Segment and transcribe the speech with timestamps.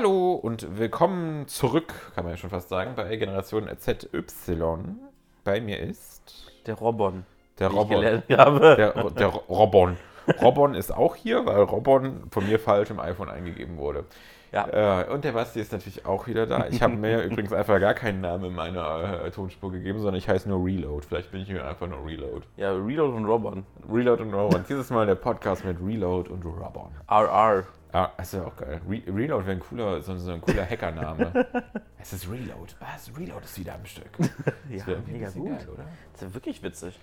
[0.00, 4.56] Hallo und willkommen zurück, kann man ja schon fast sagen, bei Generation ZY.
[5.44, 7.26] Bei mir ist Der Robon.
[7.58, 8.00] der Robon.
[8.00, 8.22] Der,
[9.10, 9.98] der Robon.
[10.40, 14.06] Robon ist auch hier, weil Robon von mir falsch im iPhone eingegeben wurde.
[14.52, 15.02] Ja.
[15.02, 16.66] Äh, und der Basti ist natürlich auch wieder da.
[16.70, 20.30] Ich habe mir übrigens einfach gar keinen Namen in meiner äh, Tonspur gegeben, sondern ich
[20.30, 21.04] heiße nur Reload.
[21.06, 22.46] Vielleicht bin ich mir einfach nur Reload.
[22.56, 23.66] Ja, Reload und Robon.
[23.92, 24.64] Reload und Robon.
[24.66, 26.88] Dieses Mal der Podcast mit Reload und Robon.
[27.06, 27.64] RR.
[27.92, 28.80] Ah, das ist ja auch geil.
[28.88, 31.46] Re Reload wäre ein cooler, so, so ein cooler Hackername.
[31.98, 32.74] es ist Reload.
[32.78, 33.10] Was?
[33.16, 34.10] Reload ist wieder am Stück.
[34.18, 34.30] Das
[34.86, 35.58] Ja, mega gut.
[35.58, 35.84] Geil, oder?
[36.12, 36.98] Das ist ja wirklich witzig.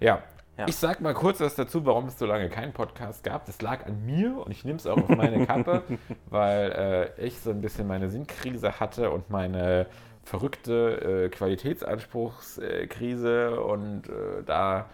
[0.00, 0.22] Ja.
[0.56, 0.66] Ja.
[0.68, 3.46] Ich sag mal kurz was dazu, warum es so lange keinen Podcast gab.
[3.46, 5.82] Das lag an mir und ich nehme es auch auf meine Kappe,
[6.30, 9.86] weil äh, ich so ein bisschen meine Sinnkrise hatte und meine
[10.22, 14.86] verrückte äh, Qualitätsanspruchskrise und äh, da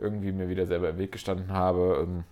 [0.00, 2.06] irgendwie mir wieder selber im Weg gestanden habe.
[2.06, 2.24] Ähm,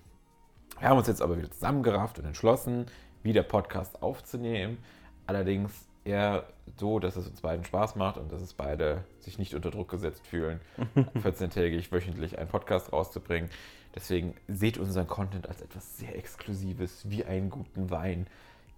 [0.81, 2.87] wir haben uns jetzt aber wieder zusammengerafft und entschlossen,
[3.23, 4.79] wieder Podcast aufzunehmen.
[5.27, 6.47] Allerdings eher
[6.79, 9.91] so, dass es uns beiden Spaß macht und dass es beide sich nicht unter Druck
[9.91, 10.61] gesetzt fühlen,
[10.97, 13.51] 14-tägig wöchentlich einen Podcast rauszubringen.
[13.95, 18.27] Deswegen seht unseren Content als etwas sehr Exklusives, wie einen guten Wein.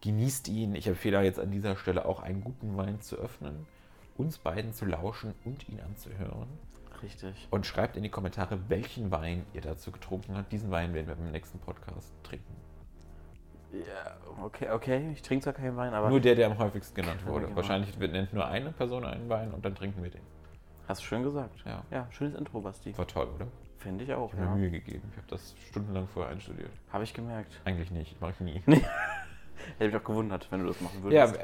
[0.01, 0.75] Genießt ihn.
[0.75, 3.67] Ich empfehle jetzt an dieser Stelle auch einen guten Wein zu öffnen,
[4.17, 6.49] uns beiden zu lauschen und ihn anzuhören.
[7.03, 7.49] Richtig.
[7.51, 10.53] Und schreibt in die Kommentare, welchen Wein ihr dazu getrunken habt.
[10.53, 12.55] Diesen Wein werden wir beim nächsten Podcast trinken.
[13.73, 15.11] Ja, okay, okay.
[15.13, 16.11] Ich trinke zwar keinen Wein, aber.
[16.11, 17.47] Nur der, der am häufigsten genannt wurde.
[17.47, 17.57] Genau.
[17.57, 20.21] Wahrscheinlich nennt nur eine Person einen Wein und dann trinken wir den.
[20.87, 21.63] Hast du schön gesagt.
[21.65, 21.83] Ja.
[21.91, 22.97] Ja, schönes Intro, Basti.
[22.99, 23.47] War toll, oder?
[23.79, 24.33] Finde ich auch.
[24.33, 24.55] Ich habe Ja.
[24.55, 25.09] mir Mühe gegeben.
[25.11, 26.71] Ich habe das stundenlang vorher einstudiert.
[26.93, 27.61] Habe ich gemerkt.
[27.65, 28.63] Eigentlich nicht, mache ich nie.
[29.79, 31.41] Hätte mich auch gewundert, wenn du das machen Ja, würdest.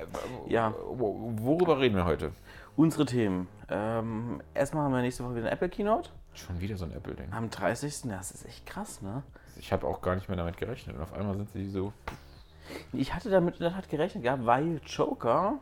[0.49, 0.75] Ja.
[0.89, 2.33] wo- worüber reden wir heute?
[2.79, 3.49] Unsere Themen.
[3.71, 6.11] Ähm, erstmal haben wir nächste Woche wieder eine Apple Keynote.
[6.33, 7.33] Schon wieder so ein Apple-Ding.
[7.33, 8.05] Am 30.
[8.05, 9.25] Ja, Das ist echt krass, ne?
[9.59, 10.95] Ich habe auch gar nicht mehr damit gerechnet.
[10.95, 11.93] Und auf einmal sind sie so.
[12.93, 15.59] Ich hatte damit in der Tat gerechnet gehabt, weil Joker,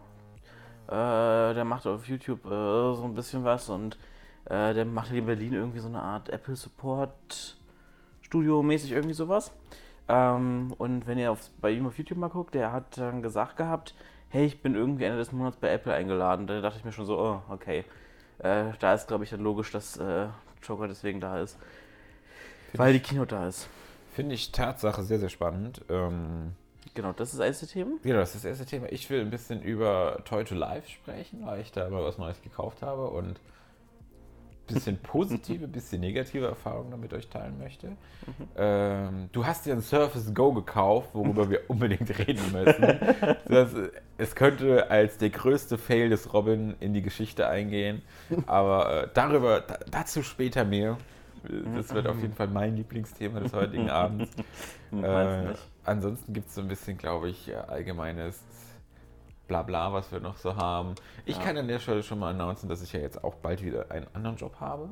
[0.88, 3.96] äh, der macht auf YouTube äh, so ein bisschen was und
[4.44, 7.56] äh, der macht in Berlin irgendwie so eine Art Apple Support
[8.20, 9.52] Studio mäßig irgendwie sowas.
[10.06, 13.56] Ähm, und wenn ihr auf, bei ihm auf YouTube mal guckt, der hat dann gesagt
[13.56, 13.94] gehabt,
[14.30, 16.46] hey, ich bin irgendwie Ende des Monats bei Apple eingeladen.
[16.46, 17.84] Da dachte ich mir schon so, oh, okay.
[18.38, 20.26] Äh, da ist, glaube ich, dann logisch, dass äh,
[20.62, 21.56] Joker deswegen da ist.
[22.74, 23.68] Weil die Keynote da ist.
[24.14, 25.82] Finde ich Tatsache sehr, sehr spannend.
[25.88, 26.52] Ähm,
[26.94, 27.96] Genau, das ist das erste Thema.
[28.02, 28.86] Genau, das ist das erste Thema.
[28.90, 32.40] Ich will ein bisschen über Toy to Life sprechen, weil ich da immer was Neues
[32.40, 33.38] gekauft habe und
[34.66, 37.92] bisschen positive, bisschen negative Erfahrungen damit euch teilen möchte.
[38.56, 42.98] Ähm, du hast dir ein Surface Go gekauft, worüber wir unbedingt reden müssen.
[43.48, 43.70] Das,
[44.18, 48.02] es könnte als der größte Fail des Robin in die Geschichte eingehen,
[48.46, 50.98] aber äh, darüber, da, dazu später mehr.
[51.76, 54.30] Das wird auf jeden Fall mein Lieblingsthema des heutigen Abends.
[54.90, 55.54] Äh,
[55.84, 58.42] ansonsten gibt es so ein bisschen, glaube ich, allgemeines
[59.46, 60.94] Blabla, was wir noch so haben.
[61.24, 61.42] Ich Ja.
[61.42, 64.06] kann an der Stelle schon mal announcen, dass ich ja jetzt auch bald wieder einen
[64.12, 64.88] anderen Job habe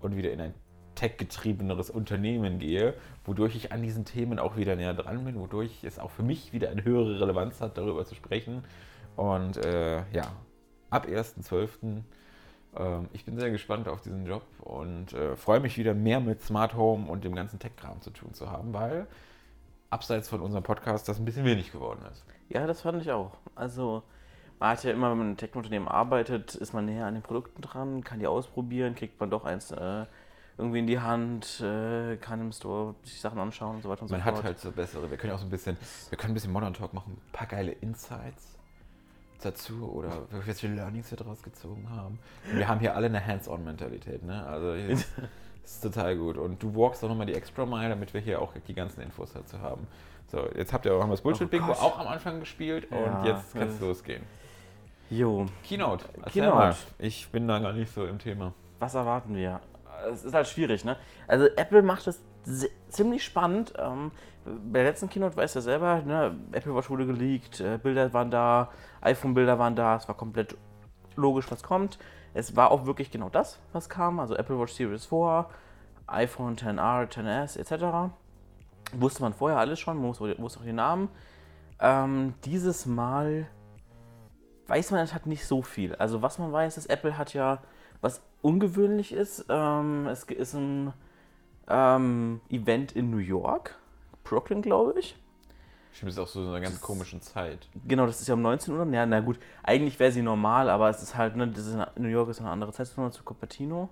[0.00, 0.54] und wieder in ein
[0.94, 2.94] tech-getriebeneres Unternehmen gehe,
[3.24, 6.52] wodurch ich an diesen Themen auch wieder näher dran bin, wodurch es auch für mich
[6.52, 8.64] wieder eine höhere Relevanz hat, darüber zu sprechen.
[9.16, 10.32] Und äh, ja,
[10.90, 12.02] ab 1.12.
[12.76, 16.42] Ähm, ich bin sehr gespannt auf diesen Job und äh, freue mich wieder mehr mit
[16.42, 19.06] Smart Home und dem ganzen Tech-Kram zu tun zu haben, weil
[19.90, 22.24] abseits von unserem Podcast das ein bisschen wenig geworden ist.
[22.50, 23.32] Ja, das fand ich auch.
[23.54, 24.02] Also,
[24.58, 27.22] man hat ja immer, wenn man in einem Tech-Unternehmen arbeitet, ist man näher an den
[27.22, 30.04] Produkten dran, kann die ausprobieren, kriegt man doch eins äh,
[30.58, 34.10] irgendwie in die Hand, äh, kann im Store sich Sachen anschauen und so weiter und
[34.10, 34.44] Man so hat fort.
[34.44, 35.76] halt so bessere, wir können auch so ein bisschen,
[36.10, 38.58] wir können ein bisschen Modern Talk machen, ein paar geile Insights
[39.42, 42.18] dazu oder welche Learnings wir daraus gezogen haben.
[42.50, 44.44] Und wir haben hier alle eine Hands-on-Mentalität, ne?
[44.44, 45.08] Also ist,
[45.64, 46.36] ist total gut.
[46.36, 49.32] Und du walkst auch nochmal die Extra Mile, damit wir hier auch die ganzen Infos
[49.32, 49.86] dazu haben.
[50.30, 51.80] So, jetzt habt ihr auch das Bullshit-Bingo Gott.
[51.80, 54.22] auch am Anfang gespielt und Ja, jetzt kann es losgehen.
[55.10, 56.04] Jo, Keynote.
[56.30, 56.54] Keynote.
[56.54, 56.76] mal.
[56.98, 58.52] Ich bin da gar nicht so im Thema.
[58.78, 59.60] was erwarten wir?
[60.12, 60.96] Es ist halt schwierig, ne?
[61.26, 62.02] Also, Apple macht
[62.44, 63.74] se- ziemlich spannend.
[63.76, 64.12] Ähm,
[64.44, 66.34] bei der letzten Keynote weiß ja selber, ne?
[66.52, 68.70] Apple Watch wurde geleakt, äh, Bilder waren da,
[69.02, 70.56] iPhone-Bilder waren da, es war komplett
[71.16, 71.98] logisch, was kommt.
[72.32, 74.20] Es war auch wirklich genau das, was kam.
[74.20, 75.46] Also Apple Watch Series 4,
[76.06, 78.12] iPhone 10R, 10S etc.
[78.92, 81.08] Wusste man vorher alles schon, man wusste wusste auch die Namen.
[81.80, 83.46] Ähm, dieses Mal
[84.66, 85.94] weiß man hat nicht so viel.
[85.96, 87.62] Also was man weiß, ist, Apple hat ja
[88.00, 89.44] was ungewöhnlich ist.
[89.48, 90.92] Ähm, es ist ein
[91.68, 93.78] ähm, Event in New York,
[94.24, 95.16] Brooklyn, glaube ich.
[95.92, 97.68] Stimmt, das ist auch so eine ganz komischen Zeit.
[97.86, 98.86] Genau, das ist ja um 19 Uhr.
[98.92, 102.02] Ja, na gut, eigentlich wäre sie normal, aber es ist halt, ne, das ist in
[102.02, 103.90] New York ist eine andere Zeitzone zu Cupertino.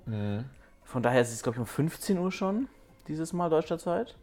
[0.84, 2.68] Von daher ist es, glaube ich, um 15 Uhr schon,
[3.08, 4.16] dieses Mal deutscher Zeit.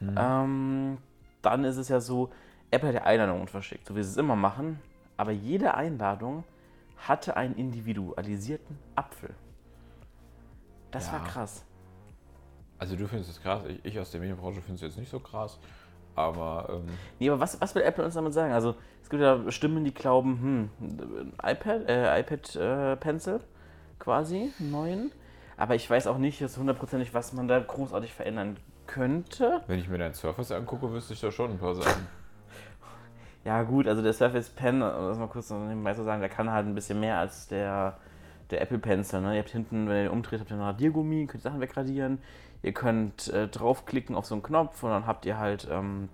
[0.00, 0.98] Ähm,
[1.42, 2.30] dann ist es ja so,
[2.70, 4.80] Apple hat ja Einladungen verschickt, so wie sie es immer machen,
[5.16, 6.44] aber jede Einladung
[6.96, 9.34] hatte einen individualisierten Apfel.
[10.90, 11.14] Das Ja.
[11.14, 11.64] war krass.
[12.78, 15.20] Also du findest es krass, ich, ich aus der Medienbranche finde es jetzt nicht so
[15.20, 15.58] krass.
[16.14, 16.86] Aber ähm,
[17.18, 18.52] Nee, aber was, was will Apple uns damit sagen?
[18.52, 23.40] Also, es gibt ja Stimmen, die glauben, hm, iPad, äh, iPad äh, Pencil
[23.98, 25.12] quasi, einen neuen.
[25.58, 28.56] Aber ich weiß auch nicht jetzt hundertprozentig, was man da großartig verändern
[28.86, 29.62] könnte.
[29.66, 32.06] wenn ich mir dein Surface angucke, wüsste ich da schon ein paar Sachen.
[33.44, 36.28] Ja, gut, also der Surface Pen, um das mal kurz noch nebenbei zu sagen, der
[36.28, 37.96] kann halt ein bisschen mehr als der,
[38.50, 39.20] der Apple Pencil.
[39.20, 39.34] Ne?
[39.34, 42.18] Ihr habt hinten, wenn ihr den umdreht, habt ihr einen Radiergummi, könnt Sachen wegradieren.
[42.62, 46.08] Ihr könnt äh, draufklicken auf so einen Knopf und dann habt ihr halt, ähm,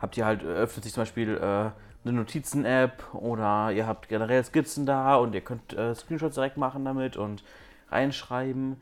[0.00, 1.70] habt ihr halt, äh, öffnet sich zum Beispiel äh,
[2.02, 6.84] eine Notizen-App oder ihr habt generell Skizzen da und ihr könnt äh, Screenshots direkt machen
[6.84, 7.44] damit und
[7.90, 8.78] reinschreiben.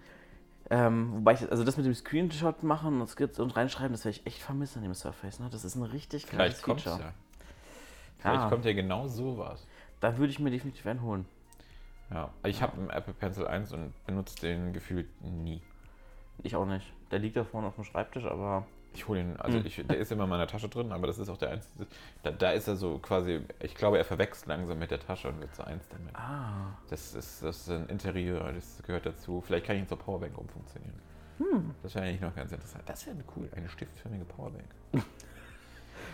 [0.71, 4.19] Ähm, wobei ich, also das mit dem Screenshot machen und Skizzen und reinschreiben, das werde
[4.19, 5.41] ich echt vermissen an dem Surface.
[5.41, 5.49] Ne?
[5.51, 7.03] Das ist ein richtig geiles Vielleicht kommt Feature.
[7.03, 7.13] ja.
[8.19, 8.49] Vielleicht Ja.
[8.49, 9.67] kommt ja genau sowas.
[10.01, 11.25] Da würde ich mir definitiv einen holen.
[12.11, 15.61] Ja, ich habe einen Apple Pencil 1 und benutze den gefühlt nie.
[16.43, 16.87] Ich auch nicht.
[17.11, 19.67] Der liegt da vorne auf dem Schreibtisch, aber Ich hole ihn, also Hm.
[19.67, 21.87] ich, der ist immer in meiner Tasche drin, aber das ist auch der einzige.
[22.23, 25.41] Da, da ist er so quasi, ich glaube, er verwechselt langsam mit der Tasche und
[25.41, 26.15] wird so eins damit.
[26.17, 29.41] ah, Das ist, das ist ein Interieur, das gehört dazu.
[29.47, 30.95] Vielleicht kann ich ihn zur Powerbank umfunktionieren.
[31.39, 31.71] Hm.
[31.83, 32.83] Das wäre eigentlich noch ganz interessant.
[32.87, 34.65] Das wäre cool, eine stiftförmige Powerbank.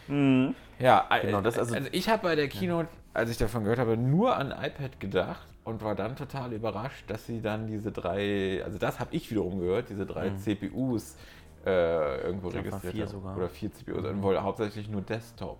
[0.08, 0.54] Mhm.
[0.80, 3.78] Ja, Genau, das also, also- also ich habe bei der Keynote, als ich davon gehört
[3.78, 8.60] habe, nur an iPad gedacht und war dann total überrascht, dass sie dann diese drei,
[8.64, 10.38] also das habe ich wiederum gehört, diese drei Mhm.
[10.38, 11.16] CPUs
[11.64, 13.36] äh, irgendwo Ich registriert vier sogar.
[13.36, 14.22] Oder vier CPUs, mhm.
[14.22, 15.58] wohl hauptsächlich nur Desktop,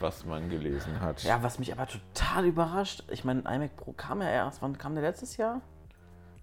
[0.00, 1.22] was man gelesen hat.
[1.22, 4.94] ja, was mich aber total überrascht, ich meine, iMac Pro kam ja erst, wann kam
[4.94, 5.60] der letztes Jahr?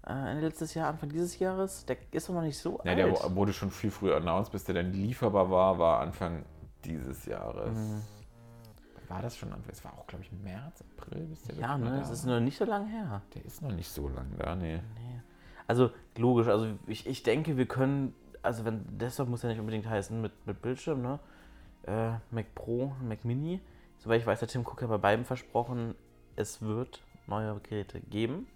[0.06, 1.84] Äh, Ende letztes Jahr, Anfang dieses Jahres?
[1.84, 2.98] Der ist doch noch nicht so Ja, alt.
[2.98, 6.44] der wurde schon viel früher announced, bis der dann lieferbar war, war Anfang
[6.84, 7.76] dieses Jahres.
[7.76, 8.02] Mhm.
[9.08, 9.70] War das schon Anfang?
[9.70, 12.40] Es war auch, glaube ich, März, April, bis der ja, ne, da das ist noch
[12.40, 13.22] nicht so lange her.
[13.34, 14.76] Der ist noch nicht so lang da, nee.
[14.76, 15.20] Nee.
[15.66, 18.14] Also logisch, also ich, ich denke, wir können,
[18.48, 21.18] also wenn Desktop muss ja nicht unbedingt heißen mit, mit Bildschirm, ne?
[21.86, 23.60] Äh, Mac Pro, Mac Mini.
[23.98, 25.94] Soweit ich weiß, hat Tim Cook ja bei beiden versprochen,
[26.34, 28.46] es wird neue Geräte geben.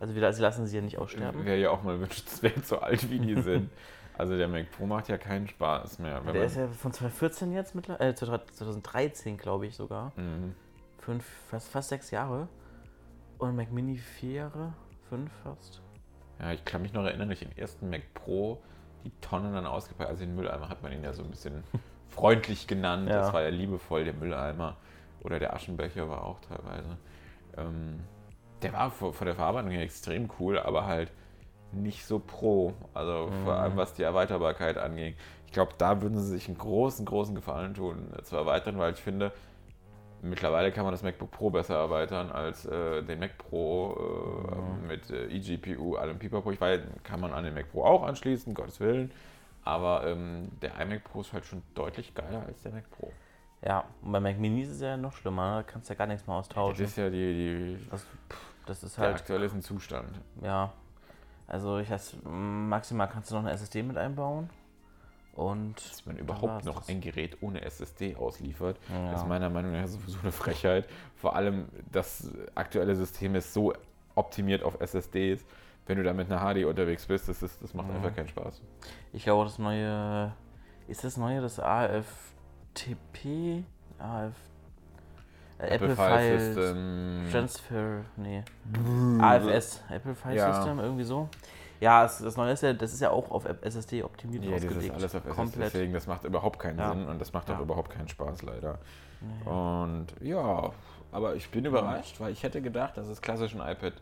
[0.00, 1.44] Also wir, sie lassen sie ja nicht aussterben.
[1.44, 3.70] Wäre ja auch mal wünschenswert, so alt wie die sind.
[4.18, 6.22] Also der Mac Pro macht ja keinen Spaß mehr.
[6.22, 10.10] Der ist ja von 2014 jetzt mittlerweile, äh, 2013 glaube ich sogar.
[10.16, 10.54] Mhm.
[11.00, 12.48] Fünf, fast, fast sechs Jahre.
[13.36, 14.72] Und Mac Mini vier Jahre,
[15.10, 15.82] fünf fast.
[16.38, 18.62] Ja, ich kann mich noch erinnern, durch den ersten Mac Pro
[19.06, 20.10] die Tonnen dann ausgepackt.
[20.10, 21.62] Also den Mülleimer hat man ihn ja so ein bisschen
[22.08, 23.08] freundlich genannt.
[23.08, 23.20] Ja.
[23.20, 24.76] Das war ja liebevoll, der Mülleimer.
[25.22, 26.96] Oder der Aschenbecher war auch teilweise.
[27.56, 28.00] Ähm,
[28.62, 31.12] der war vor, vor der Verarbeitung her extrem cool, aber halt
[31.72, 32.74] nicht so pro.
[32.94, 33.60] Also vor Mhm.
[33.60, 35.14] allem was die Erweiterbarkeit anging.
[35.46, 38.92] Ich glaube, da würden sie sich einen großen, großen Gefallen tun, äh, zu erweitern, weil
[38.92, 39.32] ich finde,
[40.22, 43.94] mittlerweile kann man das MacBook Pro besser erweitern als äh, den Mac Pro
[44.50, 44.86] äh, Mhm.
[44.86, 46.50] mit äh, eGPU, allem Pipapo.
[46.52, 49.10] Ich weiß, kann man an den Mac Pro auch anschließen, Gottes Willen.
[49.64, 53.12] Aber ähm, der iMac Pro ist halt schon deutlich geiler als der Mac Pro.
[53.62, 55.56] Ja, und bei Mac Mini ist es ja noch schlimmer, ne?
[55.56, 56.84] da kannst du ja gar nichts mehr Das austauschen.
[56.84, 60.20] ist ja die, die Das, pff, das ist der halt, aktuelle ist ein Zustand.
[60.42, 60.72] ja.
[61.48, 64.50] Also ich weiß, maximal kannst du noch eine SSD mit einbauen.
[65.36, 66.88] Und Dass man überhaupt noch das.
[66.88, 69.12] ein Gerät ohne SSD ausliefert, Ja.
[69.12, 70.88] ist meiner Meinung nach sowieso eine Frechheit.
[71.16, 73.74] Vor allem das aktuelle System ist so
[74.14, 75.44] optimiert auf SSDs.
[75.86, 77.96] Wenn du da mit einer HD unterwegs bist, das, ist, das macht Mhm.
[77.96, 78.62] einfach keinen Spaß.
[79.12, 80.32] Ich glaube, das neue.
[80.88, 81.60] Ist das neue das
[82.74, 83.62] AFTP?
[83.98, 84.32] AF.
[85.58, 87.24] Äh, Apple, File System.
[87.30, 88.04] Transfer.
[88.16, 88.42] Nee.
[89.20, 89.82] AFS.
[89.90, 90.52] Apple File Ja.
[90.54, 91.28] System, irgendwie so.
[91.80, 94.62] Ja, es, das neue ist ja, das ist ja auch auf SSD optimiert Ja, das
[94.64, 94.94] ist ausgelegt.
[94.94, 95.74] alles auf SSD, Komplett.
[95.74, 96.90] deswegen, das macht überhaupt keinen Ja.
[96.92, 97.60] Sinn und das macht auch Ja.
[97.62, 98.78] überhaupt keinen Spaß leider.
[99.20, 99.50] Nee.
[99.50, 100.70] Und ja,
[101.12, 103.94] aber ich bin überrascht, weil ich hätte gedacht, dass es klassisch ein iPad,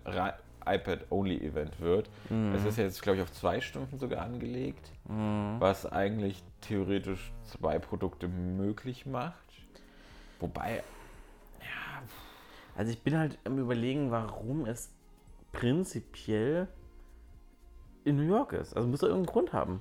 [0.67, 2.09] iPad-Only-Event wird.
[2.31, 2.55] Mhm.
[2.55, 5.57] Es ist jetzt, glaube ich, auf zwei Stunden sogar angelegt, Mhm.
[5.59, 9.35] was eigentlich theoretisch zwei Produkte möglich macht.
[10.41, 10.83] Wobei,
[12.77, 14.91] Also ich bin halt am überlegen, warum es
[15.53, 16.67] prinzipiell
[18.05, 18.75] in New York ist.
[18.77, 19.81] Also muss er irgendeinen Grund haben.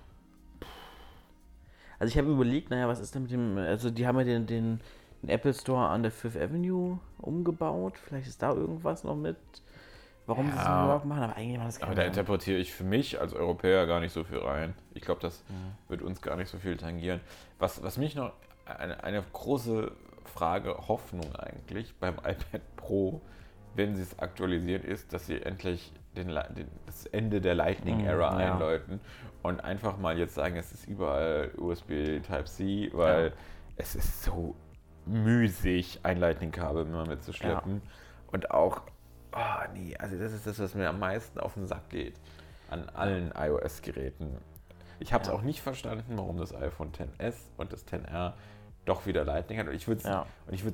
[2.00, 4.46] Also ich habe überlegt, naja, was ist denn mit dem, also die haben ja den,
[4.46, 4.82] den,
[5.22, 7.98] den Apple Store an der Fifth Avenue umgebaut.
[7.98, 9.38] Vielleicht ist da irgendwas noch mit,
[10.26, 10.82] warum sie es in Ja.
[10.84, 12.02] New York machen, aber eigentlich macht das aber keiner.
[12.02, 14.74] da interpretiere ich für mich als Europäer gar nicht so viel rein.
[14.94, 15.90] Ich glaube, das Mhm.
[15.90, 17.22] wird uns gar nicht so viel tangieren.
[17.60, 18.34] Was, was mich noch,
[18.66, 19.92] eine, eine große
[20.26, 23.22] Frage, Hoffnung eigentlich beim iPad Pro,
[23.76, 28.40] wenn sie es aktualisieren, ist, dass sie endlich den, den, das Ende der Lightning-Era Mhm,
[28.40, 28.54] ja.
[28.54, 29.00] einläuten
[29.42, 33.34] und einfach mal jetzt sagen, es ist überall USB Type-C, weil
[33.76, 34.56] es ist so
[35.06, 37.82] müßig, ein Lightning-Kabel immer mitzuschleppen.
[38.32, 38.82] Und auch,
[39.36, 42.16] oh nee, also das ist das, was mir am meisten auf den Sack geht
[42.70, 44.38] an allen iOS-Geräten.
[45.00, 45.36] Ich habe es Ja.
[45.36, 48.36] auch nicht verstanden, warum das iPhone XS und das XR
[48.86, 49.68] doch wieder Lightning hat.
[49.68, 50.26] Und ich würde es Ja.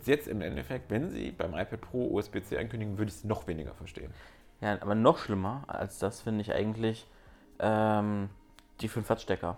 [0.06, 3.74] jetzt im Endeffekt, wenn sie beim iPad Pro USB-C ankündigen, würde ich es noch weniger
[3.74, 4.12] verstehen.
[4.62, 7.08] Ja, aber noch schlimmer als das finde ich eigentlich
[7.60, 8.30] ähm,
[8.82, 9.58] die 5 Watt Stecker.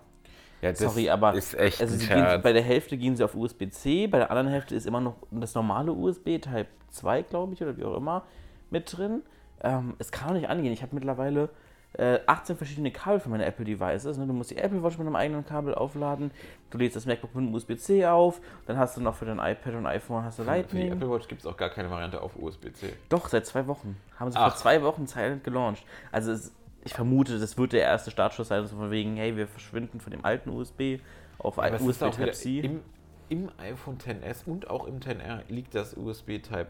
[0.60, 4.06] Ja, das Sorry, aber ist echt Also gehen, bei der Hälfte gehen sie auf USB-C,
[4.06, 7.76] bei der anderen Hälfte ist immer noch das normale USB Type 2, glaube ich, oder
[7.76, 8.22] wie auch immer,
[8.70, 9.22] mit drin.
[9.60, 10.72] Ähm, es kann auch nicht angehen.
[10.72, 11.48] Ich habe mittlerweile
[11.94, 14.16] äh, 18 verschiedene Kabel für meine Apple Devices.
[14.16, 14.26] Ne?
[14.26, 16.30] Du musst die Apple Watch mit einem eigenen Kabel aufladen.
[16.70, 18.40] Du lädst das MacBook mit einem USB-C auf.
[18.66, 20.92] Dann hast du noch für dein iPad und iPhone hast du Für die Lightning.
[20.92, 22.94] Apple Watch gibt es auch gar keine Variante auf USB-C.
[23.08, 23.96] Doch, seit zwei Wochen.
[24.18, 24.50] Haben sie Ach.
[24.50, 25.84] vor zwei Wochen Silent gelauncht.
[26.10, 26.52] Also es,
[26.84, 30.10] ich vermute, das wird der erste Startschuss sein, so von wegen, hey, wir verschwinden von
[30.10, 30.98] dem alten USB
[31.38, 32.60] auf USB Type-C.
[32.60, 32.80] im,
[33.28, 36.68] im iPhone XS und auch im XR liegt das USB-Type,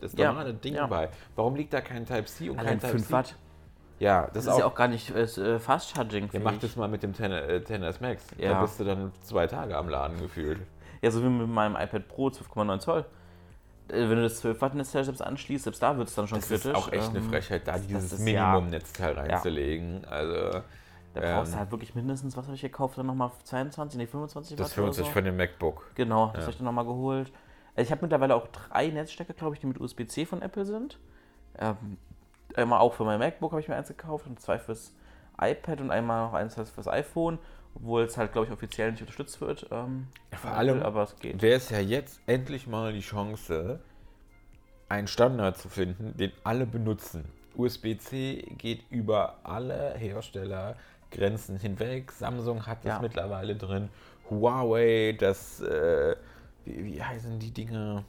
[0.00, 0.86] das Ja, normale Ding ja.
[0.86, 1.08] bei.
[1.36, 3.12] Warum liegt da kein Type-C und Allein kein 5 Type-C?
[3.12, 3.36] Watt.
[4.00, 4.58] Ja, das, Das ist auch.
[4.58, 6.28] ja auch gar nicht äh, Fast Charging.
[6.32, 8.24] Ja, mach das mal mit dem 10, äh, 10S Max.
[8.36, 8.60] Da Ja.
[8.62, 10.58] bist du dann zwei Tage am Laden gefühlt.
[11.02, 13.04] Ja, so wie mit meinem iPad Pro 12,9 Zoll.
[13.88, 16.38] Äh, Wenn du das 12 Watt Netzteil selbst anschließt, selbst da wird es dann schon
[16.40, 16.66] Das kritisch.
[16.66, 18.52] ist auch echt eine Ähm, Frechheit, da das- dieses das ist- ja.
[18.52, 20.04] Minimum-Netzteil reinzulegen.
[20.06, 20.60] Also,
[21.12, 24.06] Da brauchst du ähm, halt wirklich mindestens, was habe ich gekauft, dann nochmal 22, nee
[24.06, 25.12] 25 das Watt oder 50 so.
[25.12, 25.90] von dem MacBook.
[25.96, 26.40] Genau, das Ja.
[26.42, 27.32] habe ich dann nochmal geholt.
[27.74, 30.98] Also ich habe mittlerweile auch drei Netzstecker, glaube ich, die mit USB-C von Apple sind.
[31.58, 31.76] Ähm,
[32.56, 34.92] einmal auch für mein MacBook habe ich mir eins gekauft und zwei fürs
[35.40, 37.38] iPad und einmal noch eins fürs iPhone,
[37.74, 39.66] obwohl es halt, glaube ich, offiziell nicht unterstützt wird.
[39.70, 41.40] Ähm, vor allem aber es geht.
[41.40, 43.80] wäre es ja jetzt endlich mal die Chance,
[44.88, 47.24] einen Standard zu finden, den alle benutzen.
[47.56, 52.12] USB-C geht über alle Herstellergrenzen hinweg.
[52.12, 52.98] Samsung hat das Ja.
[53.00, 53.88] mittlerweile drin.
[54.28, 56.16] Huawei, das, äh,
[56.64, 58.04] wie, wie heißen die Dinge?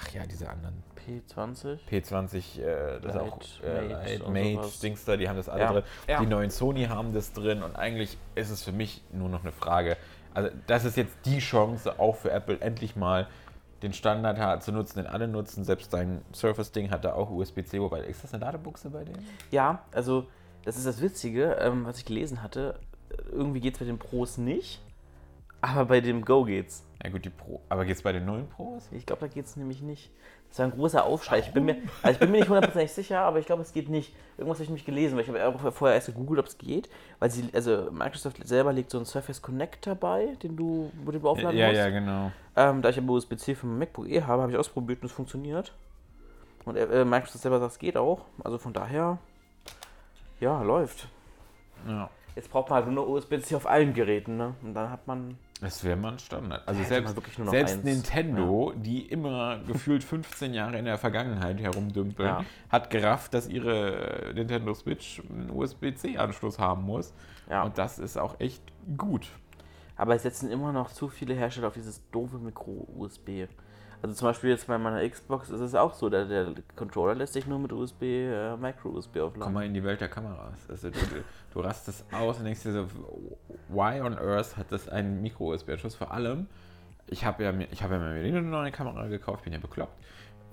[0.00, 0.82] Ach ja, diese anderen.
[1.08, 1.78] P20.
[1.90, 4.80] P20, äh, das ist auch äh, und Mate, sowas.
[4.80, 5.72] Dings da, die haben das alle Ja.
[5.72, 5.82] drin.
[6.08, 6.20] Ja.
[6.20, 9.52] Die neuen Sony haben das drin und eigentlich ist es für mich nur noch eine
[9.52, 9.96] Frage.
[10.34, 13.26] Also das ist jetzt die Chance, auch für Apple endlich mal
[13.82, 15.64] den Standard zu nutzen, den alle nutzen.
[15.64, 19.24] Selbst dein Surface-Ding hat da auch USB-C, wobei ist das eine Ladebuchse bei denen?
[19.50, 20.26] Ja, also
[20.64, 22.78] das ist das Witzige, ähm, was ich gelesen hatte.
[23.32, 24.80] Irgendwie geht es bei den Pros nicht,
[25.60, 26.84] aber bei dem Go geht's.
[27.02, 27.60] Ja gut, die Pro.
[27.68, 28.88] Aber geht es bei den neuen Pros?
[28.92, 30.10] Ich glaube, da geht es nämlich nicht.
[30.48, 31.40] Das war ein großer Aufschrei.
[31.40, 33.88] Ich bin, mir, also ich bin mir nicht hundertprozentig sicher, aber ich glaube, es geht
[33.88, 34.14] nicht.
[34.36, 36.88] Irgendwas habe ich nämlich gelesen, weil ich habe vorher erst gegoogelt, ob es geht.
[37.18, 41.18] Weil sie, also Microsoft selber legt so einen Surface Connect dabei, den du, wo du
[41.28, 41.92] aufladen musst.
[41.92, 42.32] genau.
[42.56, 45.12] Ähm, da ich aber USB-C für mein MacBook eh habe, habe ich ausprobiert und es
[45.12, 45.74] funktioniert.
[46.64, 48.22] Und äh, Microsoft selber sagt, es geht auch.
[48.42, 49.18] Also von daher,
[50.40, 51.08] ja, läuft.
[51.86, 52.10] Ja.
[52.34, 54.54] Jetzt braucht man halt nur USB-C auf allen Geräten, ne?
[54.62, 55.38] Und dann hat man.
[55.60, 56.66] Das wäre mal ein Standard.
[56.68, 57.16] Also selbst,
[57.50, 57.84] selbst.
[57.84, 62.44] Nintendo, die immer gefühlt 15 Jahre in der Vergangenheit herumdümpeln, Ja.
[62.68, 67.12] hat gerafft, dass ihre Nintendo Switch einen USB-C-Anschluss haben muss.
[67.50, 67.64] Ja.
[67.64, 68.62] Und das ist auch echt
[68.96, 69.28] gut.
[69.96, 73.48] Aber es setzen immer noch zu viele Hersteller auf dieses doofe Micro-USB.
[74.00, 77.32] Also zum Beispiel jetzt bei meiner Xbox ist es auch so, der, der Controller lässt
[77.32, 79.52] sich nur mit USB, äh, Micro-USB Komm aufladen.
[79.54, 80.68] mal in die Welt der Kameras.
[80.68, 82.86] Also du, du, du rastest aus und denkst dir so,
[83.68, 85.96] why on earth hat das einen Micro-USB-Anschluss?
[85.96, 86.46] Vor allem,
[87.08, 89.96] ich habe ja, ich habe ja mir eine neue Kamera gekauft, bin ja bekloppt.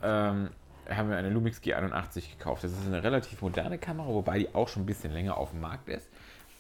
[0.02, 0.50] Ähm,
[0.90, 2.64] haben wir eine Lumix G81 gekauft.
[2.64, 5.62] Das ist eine relativ moderne Kamera, wobei die auch schon ein bisschen länger auf dem
[5.62, 6.10] Markt ist.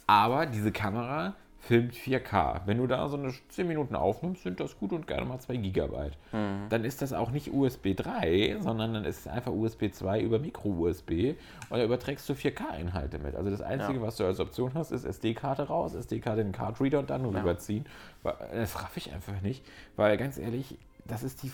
[0.07, 1.33] Aber diese Kamera
[1.65, 2.61] filmt 4K.
[2.65, 5.55] Wenn du da so eine 10 Minuten aufnimmst, sind das gut und gerne mal 2
[5.57, 6.11] GB.
[6.31, 10.37] Dann ist das auch nicht USB 3, sondern dann ist es einfach USB 2 über
[10.39, 11.35] Micro-USB
[11.69, 13.35] und da überträgst du 4K-Inhalte mit.
[13.35, 14.01] Also das Einzige, Ja.
[14.03, 17.21] was du als Option hast, ist SD-Karte raus, SD-Karte in den Card Reader und dann
[17.31, 17.39] Ja.
[17.39, 17.85] rüberziehen.
[18.21, 21.51] Weil- Das raff ich einfach nicht, weil ganz ehrlich, das ist die.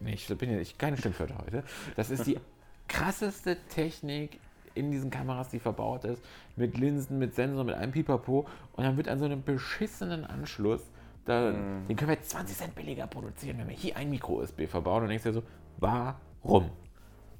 [0.00, 1.62] Nee, ich bin ja ich, keine Schimpfwörter heute.
[1.94, 2.38] Das ist die
[2.88, 4.40] krasseste Technik
[4.76, 6.22] in diesen Kameras, die verbaut ist,
[6.56, 10.82] mit Linsen, mit Sensor, mit einem Pipapo und dann wird an so einem beschissenen Anschluss,
[11.24, 11.88] da, Mhm.
[11.88, 15.08] den können wir jetzt 20 Cent billiger produzieren, wenn wir hier ein Micro-USB verbauen und
[15.08, 15.42] denkst dir so,
[15.78, 16.70] warum?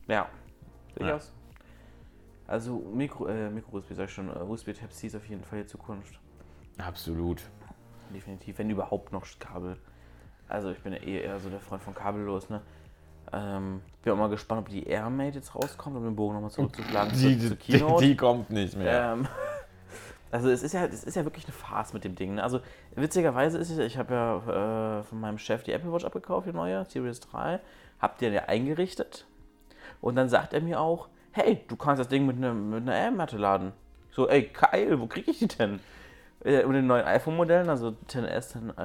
[0.08, 0.28] Ja, Ja.
[0.96, 1.32] durchaus.
[2.48, 5.66] Also Micro, äh, Micro-USB, sag ich schon, äh, USB Type-C ist auf jeden Fall die
[5.66, 6.18] Zukunft.
[6.78, 7.42] Absolut.
[8.14, 9.76] Definitiv, wenn überhaupt noch Kabel.
[10.48, 12.60] Also ich bin ja eh eher so der Freund von kabellos, ne?
[13.32, 17.12] Ähm, bin auch mal gespannt, ob die AirMate jetzt rauskommt, um den Bogen nochmal zurückzuschlagen
[17.12, 18.04] Die, zur, zur die, Keynote.
[18.04, 19.12] die kommt nicht mehr.
[19.14, 19.26] Ähm,
[20.30, 22.36] also es ist ja, es ist ja wirklich eine Farce mit dem Ding.
[22.36, 22.42] Ne?
[22.42, 22.60] Also
[22.94, 26.52] witzigerweise ist es, ich habe ja äh, von meinem Chef die Apple Watch abgekauft, die
[26.52, 27.58] neue, Series 3,
[27.98, 29.26] hab die ja eingerichtet
[30.00, 32.94] und dann sagt er mir auch, hey, du kannst das Ding mit einer mit einer
[32.94, 33.72] AirMatte laden.
[34.12, 35.80] So, ey, geil, wo kriege ich die denn?
[36.44, 38.82] äh, und den neuen iPhone-Modellen, also 10S, 10, äh,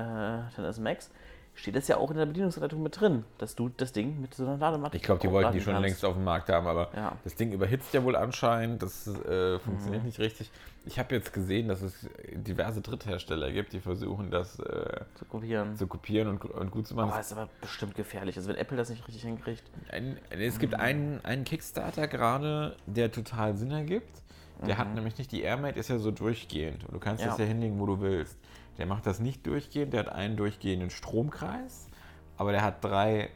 [0.57, 1.11] 10S Max,
[1.53, 4.45] steht das ja auch in der Bedienungsanleitung mit drin, dass du das Ding mit so
[4.45, 5.85] einer Ladematte Ich glaube, die wollten die schon kannst.
[5.87, 7.17] längst auf dem Markt haben, aber Ja.
[7.23, 8.81] das Ding überhitzt ja wohl anscheinend.
[8.81, 10.07] Das äh, funktioniert Mhm.
[10.07, 10.49] nicht richtig.
[10.85, 15.75] Ich habe jetzt gesehen, dass es diverse Dritthersteller gibt, die versuchen, das äh, zu kopieren.
[15.75, 17.11] zu kopieren und, und gut zu machen.
[17.11, 18.35] Aber ist aber bestimmt gefährlich.
[18.37, 19.63] Also wenn Apple das nicht richtig hinkriegt.
[19.91, 24.21] Ein, es gibt einen, einen Kickstarter gerade, der total Sinn ergibt.
[24.65, 26.83] Der hat nämlich nicht die AirMate, ist ja so durchgehend.
[26.85, 27.25] Und du kannst Mhm.
[27.25, 27.31] Ja.
[27.31, 28.37] das ja hinlegen, wo du willst.
[28.77, 31.89] Der macht das nicht durchgehend, der hat einen durchgehenden Stromkreis,
[32.37, 33.29] aber der hat drei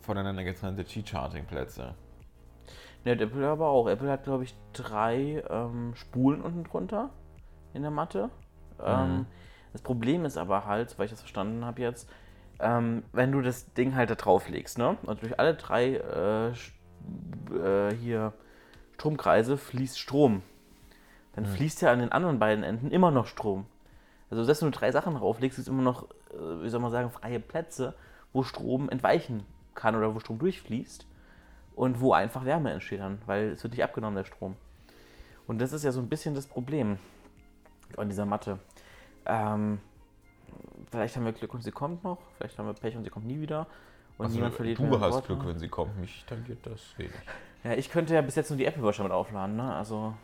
[0.00, 1.94] voneinander getrennte Qi-Charging-Plätze.
[3.04, 3.88] Ne, hat Apple aber auch.
[3.88, 7.10] Apple hat, glaube ich, drei ähm, Spulen unten drunter
[7.72, 8.30] in der Matte.
[8.82, 9.26] Ähm, Mhm.
[9.72, 12.10] das Problem ist aber halt, weil ich das verstanden habe jetzt,
[12.58, 14.98] ähm, wenn du das Ding halt da drauf legst, ne?
[15.04, 16.48] Und durch alle drei äh,
[17.56, 18.32] äh, hier
[18.94, 20.42] Stromkreise fließt Strom.
[21.34, 23.64] Dann fließt ja an den anderen beiden Enden immer noch Strom.
[24.30, 27.10] Also selbst wenn du drei Sachen drauflegst, ist immer noch, äh, wie soll man sagen,
[27.10, 27.94] freie Plätze,
[28.32, 29.44] wo Strom entweichen
[29.74, 31.06] kann oder wo Strom durchfließt
[31.74, 34.56] und wo einfach Wärme entsteht dann, weil es wird nicht abgenommen, der Strom.
[35.46, 36.98] Und das ist ja so ein bisschen das Problem
[37.96, 38.58] an dieser Matte.
[39.26, 39.80] Ähm,
[40.90, 43.26] vielleicht haben wir Glück und sie kommt noch, vielleicht haben wir Pech und sie kommt
[43.26, 43.66] nie wieder.
[44.16, 45.24] Und Also, niemand verliert du hast.
[45.24, 45.98] Glück, wenn sie kommt.
[45.98, 47.12] Mich tangiert das wenig.
[47.64, 49.74] Ja, ich könnte ja bis jetzt nur die Apple Watch damit aufladen, ne?
[49.74, 50.14] Also,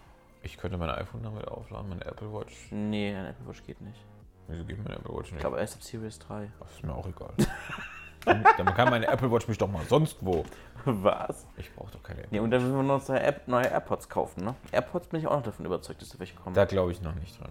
[0.47, 2.69] Ich könnte mein iPhone damit aufladen, meine Apple Watch.
[2.71, 3.99] nee, eine Apple Watch geht nicht.
[4.47, 5.35] Wieso geht meine Apple Watch nicht?
[5.35, 6.49] Ich glaube erst ab Series 3.
[6.61, 7.33] Das ist mir auch egal.
[8.25, 10.45] dann, dann kann meine Apple Watch mich doch mal sonst wo.
[10.85, 11.49] Was?
[11.57, 14.09] Ich brauche doch keine Apple Nee, und dann müssen wir noch neue, App, neue AirPods
[14.09, 14.55] kaufen, ne?
[14.71, 16.55] AirPods bin ich auch noch davon überzeugt, dass da welche kommen.
[16.55, 17.51] Da glaube ich noch nicht dran.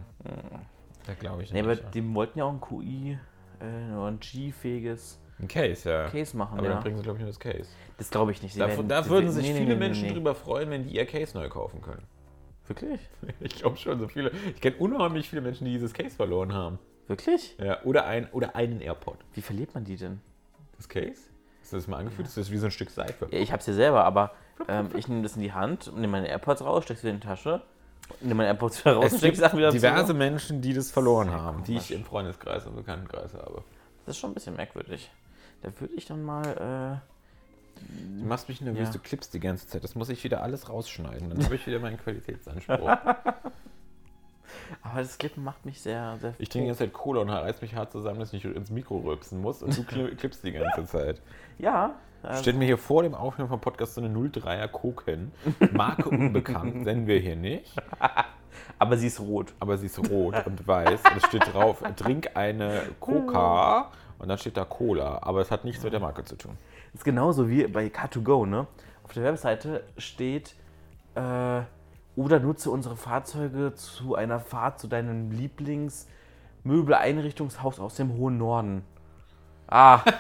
[1.06, 1.92] Da glaube ich nee, noch aber nicht dran.
[1.92, 3.20] die wollten ja auch ein QI
[3.60, 6.08] äh, ein G-fähiges Ein Case, ja.
[6.10, 6.74] Case machen, aber ja.
[6.76, 7.68] dann bringen sie, glaube ich, nur das Case.
[7.98, 8.54] Das glaube ich nicht.
[8.54, 10.14] Sie Da, werden- da würden sich nee, nee, viele nee, nee, Menschen nee.
[10.14, 12.04] drüber freuen, wenn die ihr Case neu kaufen können.
[12.68, 13.00] Wirklich?
[13.40, 14.32] Ich glaube schon, so viele.
[14.56, 16.80] Ich kenne unheimlich viele Menschen, die dieses Case verloren haben.
[17.08, 17.56] Wirklich?
[17.60, 19.18] Ja, oder, ein, oder einen AirPod.
[19.34, 20.22] Wie verliert man die denn?
[20.78, 21.22] Das Case?
[21.62, 22.28] Hast du das mal angefühlt?
[22.28, 23.28] Das ist wie so ein Stück Seife.
[23.32, 24.32] Ja, ich hab's ja selber, aber
[24.68, 27.28] ähm, ich nehme das in die Hand, nehme meine AirPods raus, steck sie in die
[27.28, 27.62] Tasche,
[28.22, 30.18] nehme meine AirPods wieder raus und Es steck die gibt Sachen wieder diverse zurück.
[30.18, 31.90] Menschen, die das verloren Sehr haben, die komisch.
[31.92, 33.64] ich im Freundeskreis und Bekanntenkreis habe.
[34.06, 35.10] Das ist schon ein bisschen merkwürdig.
[35.62, 37.02] Da würde ich dann mal,
[38.20, 38.94] Du machst mich nervös, Ja.
[38.94, 39.84] du klippst die ganze Zeit.
[39.84, 41.30] Das muss ich wieder alles rausschneiden.
[41.30, 42.90] Dann habe ich wieder meinen Qualitätsanspruch.
[44.82, 47.62] aber das Klippen macht mich sehr, sehr Ich trinke die ganze Zeit Cola und reiß
[47.62, 50.52] mich hart zusammen, dass ich nicht ins Mikro rülpsen muss und du kli- klippst die
[50.54, 51.22] ganze Zeit.
[51.60, 55.32] Ja, äh, Stellen mir hier vor dem Aufnehmen vom Podcast so eine 03er Coke hin.
[55.74, 57.76] Marke unbekannt, nennen wir hier nicht.
[58.80, 59.54] aber sie ist rot.
[59.60, 61.02] Aber sie ist rot und weiß.
[61.12, 65.20] Und es steht drauf, trink eine Coca und dann steht da Cola.
[65.22, 66.58] Aber es hat nichts mit der Marke zu tun.
[66.92, 68.68] Das ist genauso wie bei Car2Go, ne?
[69.04, 70.56] Auf der Webseite steht,
[71.16, 71.62] äh,
[72.16, 78.84] oder nutze unsere Fahrzeuge zu einer Fahrt zu deinem Lieblingsmöbeleinrichtungshaus aus dem hohen Norden.
[79.68, 80.02] Ah,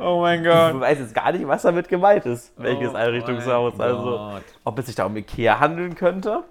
[0.00, 2.52] Oh mein ich weiß jetzt gar nicht, was damit gemeint ist.
[2.56, 3.78] Welches Oh Einrichtungshaus.
[3.80, 4.42] Also, Gott.
[4.64, 6.44] ob es sich da um Ikea handeln könnte,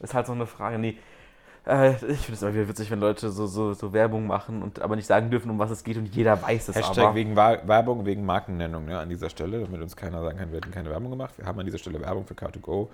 [0.00, 0.78] ist halt so eine Frage.
[0.78, 0.98] Nee.
[1.66, 4.80] Äh, ich finde es immer wieder witzig, wenn Leute so, so, so Werbung machen und
[4.80, 7.14] aber nicht sagen dürfen, um was es geht und jeder weiß es Hashtag aber.
[7.14, 10.70] wegen Werbung, wegen Markennennung ne, an dieser Stelle, damit uns keiner sagen kann, wir hätten
[10.70, 11.34] keine Werbung gemacht.
[11.36, 12.88] Wir haben an dieser Stelle Werbung für Car2Go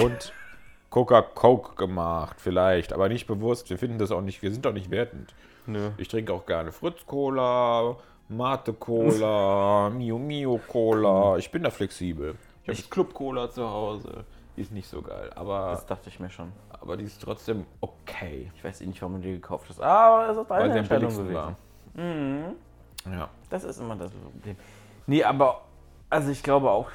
[0.00, 0.32] und
[0.90, 3.68] Coca-Coke gemacht, vielleicht, aber nicht bewusst.
[3.68, 5.34] Wir finden das auch nicht, wir sind auch nicht wertend.
[5.66, 5.90] Nö.
[5.96, 7.96] Ich trinke auch gerne Fritz-Cola,
[8.28, 11.36] Mate-Cola, Mio Mio Cola.
[11.36, 12.36] Ich bin da flexibel.
[12.62, 14.24] Ich habe Club-Cola zu Hause.
[14.56, 16.52] Die ist nicht so geil, aber, Das dachte ich mir schon.
[16.84, 18.50] Aber die ist trotzdem okay.
[18.54, 19.80] Ich weiß eh nicht, warum du die gekauft hast.
[19.80, 21.34] Aber es ist Weil deine sie am Entscheidung gewesen.
[21.34, 21.56] war.
[23.10, 23.28] Ja.
[23.50, 24.56] Das ist immer das Problem.
[25.06, 25.62] Nee, aber
[26.10, 26.90] also ich glaube auch,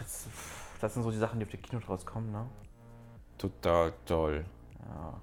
[0.80, 2.46] das sind so die Sachen, die auf die Kino rauskommen, ne?
[3.38, 4.46] Total toll.
[4.80, 5.14] Ja.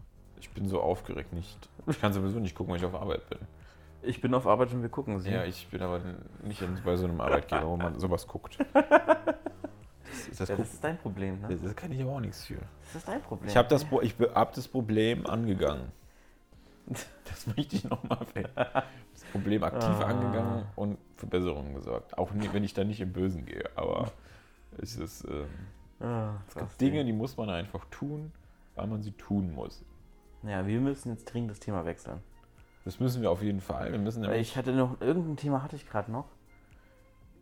[0.41, 1.69] Ich bin so aufgeregt nicht.
[1.87, 3.39] Ich kann sowieso nicht gucken, wenn ich auf Arbeit bin.
[4.03, 5.31] Ich bin auf Arbeit und wir gucken sie.
[5.31, 6.01] Ja, ich bin aber
[6.43, 8.59] nicht bei so einem Arbeitgeber, wo man sowas guckt.
[10.39, 11.57] Das, das, Ja, das ist dein Problem, ne?
[11.57, 12.59] das kann ich aber auch nichts für.
[12.85, 13.49] Das ist dein Problem.
[13.49, 15.93] Ich habe das, ich hab das Problem angegangen.
[17.25, 18.19] Das möchte ich nochmal.
[19.13, 20.05] Das Problem aktiv Ah.
[20.05, 22.17] angegangen und für Besserungen gesorgt.
[22.17, 23.65] Auch wenn ich da nicht im Bösen gehe.
[23.75, 24.13] Aber
[24.79, 25.47] es ist, ähm,
[26.07, 28.31] Ah, es gibt Dinge, die muss man einfach tun,
[28.75, 29.83] weil man sie tun muss.
[30.43, 32.21] Ja, wir müssen jetzt dringend das Thema wechseln.
[32.85, 33.91] Das müssen wir auf jeden Fall.
[33.91, 36.27] Wir müssen ich hatte noch, irgendein Thema hatte ich gerade noch.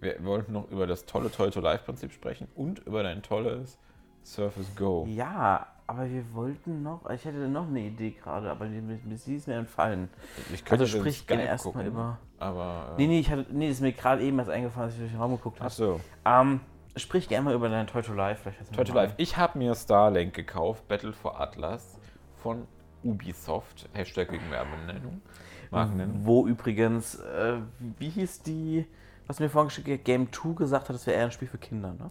[0.01, 3.79] Wir wollten noch über das tolle Toy-to-Life-Prinzip sprechen und über dein tolles
[4.25, 5.07] Surface Go.
[5.09, 9.57] Ja, aber wir wollten noch, ich hätte noch eine Idee gerade, aber sie ist mir
[9.57, 10.09] entfallen.
[10.53, 12.19] Ich Also in sprich gerne erstmal über.
[12.39, 12.93] Aber.
[12.93, 15.01] äh, Nee, nee, ich hatte, nee, das ist mir gerade eben erst eingefallen, als ich
[15.01, 15.67] durch den Raum geguckt habe.
[15.67, 16.01] Achso.
[16.25, 16.61] Ähm,
[16.97, 18.51] sprich gerne mal über dein Toy to Life.
[18.75, 19.15] Toy to Life.
[19.19, 21.99] Ich habe mir Starlink gekauft, Battle for Atlas,
[22.43, 22.67] von
[23.03, 25.21] Ubisoft, Hashtag gegen Werbenennung,
[25.71, 26.21] Markennennung.
[26.25, 27.59] Wo übrigens, äh,
[27.99, 28.87] wie hieß die,
[29.27, 31.93] was mir vorhin geschickt Game 2 gesagt hat, das wäre eher ein Spiel für Kinder,
[31.93, 32.11] ne?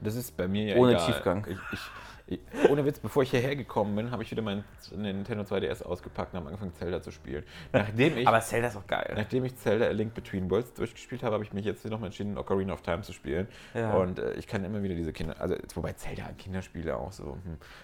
[0.00, 1.06] Das ist bei mir ja Ohne egal.
[1.06, 1.46] Tiefgang.
[1.48, 1.80] Ich, ich,
[2.26, 4.64] ich, ohne Witz, bevor ich hierher gekommen bin, habe ich wieder meinen
[4.96, 7.44] Nintendo 2DS ausgepackt und habe angefangen, Zelda zu spielen.
[7.72, 9.12] Nachdem ich, Aber Zelda ist auch geil.
[9.16, 12.38] nachdem ich Zelda A Link Between Worlds durchgespielt habe, habe ich mich jetzt nochmal entschieden,
[12.38, 13.46] Ocarina of Time zu spielen.
[13.74, 13.94] Ja.
[13.94, 17.36] Und äh, ich kann immer wieder diese Kinder, also wobei Zelda ein Kinderspiel auch so.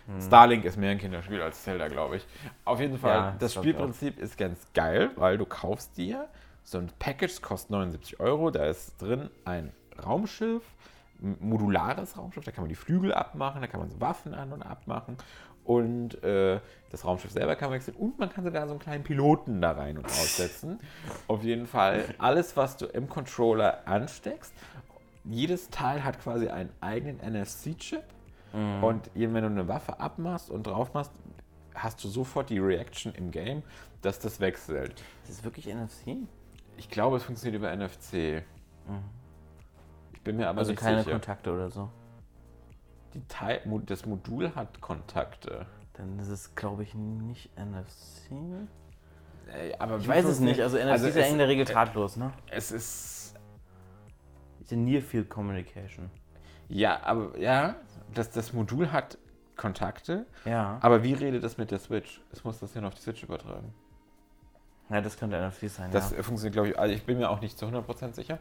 [0.06, 0.20] Hm.
[0.20, 2.26] Starlink ist mehr ein Kinderspiel als Zelda, glaube ich.
[2.64, 3.62] Auf jeden Fall, Ja, das das.
[3.62, 6.28] Spielprinzip ist ganz geil, weil du kaufst dir
[6.70, 9.72] so ein Package, kostet 79 Euro, da ist drin ein
[10.04, 10.62] Raumschiff,
[11.22, 14.52] ein modulares Raumschiff, da kann man die Flügel abmachen, da kann man so Waffen an
[14.52, 15.16] und abmachen.
[15.64, 16.58] Und äh,
[16.90, 17.96] das Raumschiff selber kann man wechseln.
[17.96, 20.80] Und man kann sogar so einen kleinen Piloten da rein und aussetzen.
[21.28, 24.52] Auf jeden Fall, alles, was du im Controller ansteckst,
[25.24, 28.02] jedes Teil hat quasi einen eigenen NFC-Chip
[28.82, 31.12] und wenn du eine Waffe abmachst und drauf machst,
[31.74, 33.62] hast du sofort die Reaction im Game,
[34.02, 35.02] dass das wechselt.
[35.22, 36.16] Ist das wirklich NFC?
[36.80, 38.42] Ich glaube, es funktioniert über NFC.
[40.14, 41.10] Ich bin mir aber Also nicht keine sicher.
[41.12, 41.90] Kontakte oder so.
[43.12, 45.66] Die Teil, das Modul hat Kontakte.
[45.92, 48.30] Dann ist es, glaube ich, nicht NFC.
[49.52, 50.62] Äh, Aber Ich weiß es nicht.
[50.62, 52.32] Also NFC ist ja in der Regel drahtlos, ne?
[52.50, 53.34] es ist.
[54.70, 56.10] Ja Near Field Communication.
[56.68, 57.76] Ja, aber ja,
[58.14, 59.18] das, das Modul hat
[59.54, 60.24] Kontakte.
[60.46, 60.78] Ja.
[60.80, 62.22] Aber wie redet das mit der Switch?
[62.32, 63.74] Es muss das ja noch auf die Switch übertragen.
[64.90, 66.22] Ja, das könnte NFC sein, Das ja.
[66.22, 68.38] funktioniert, glaube ich, also ich bin mir auch nicht zu 100% sicher.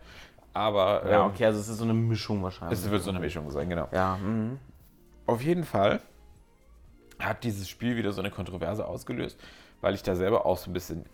[0.54, 2.80] Aber Ja, ähm, okay, also es ist so eine Mischung wahrscheinlich.
[2.80, 3.88] es wird so eine Mischung sein, genau.
[3.92, 4.58] Ja, mhm.
[5.28, 6.02] Auf jeden Fall
[7.20, 9.40] hat dieses Spiel wieder so eine Kontroverse ausgelöst,
[9.82, 11.06] weil ich da selber auch so ein bisschen.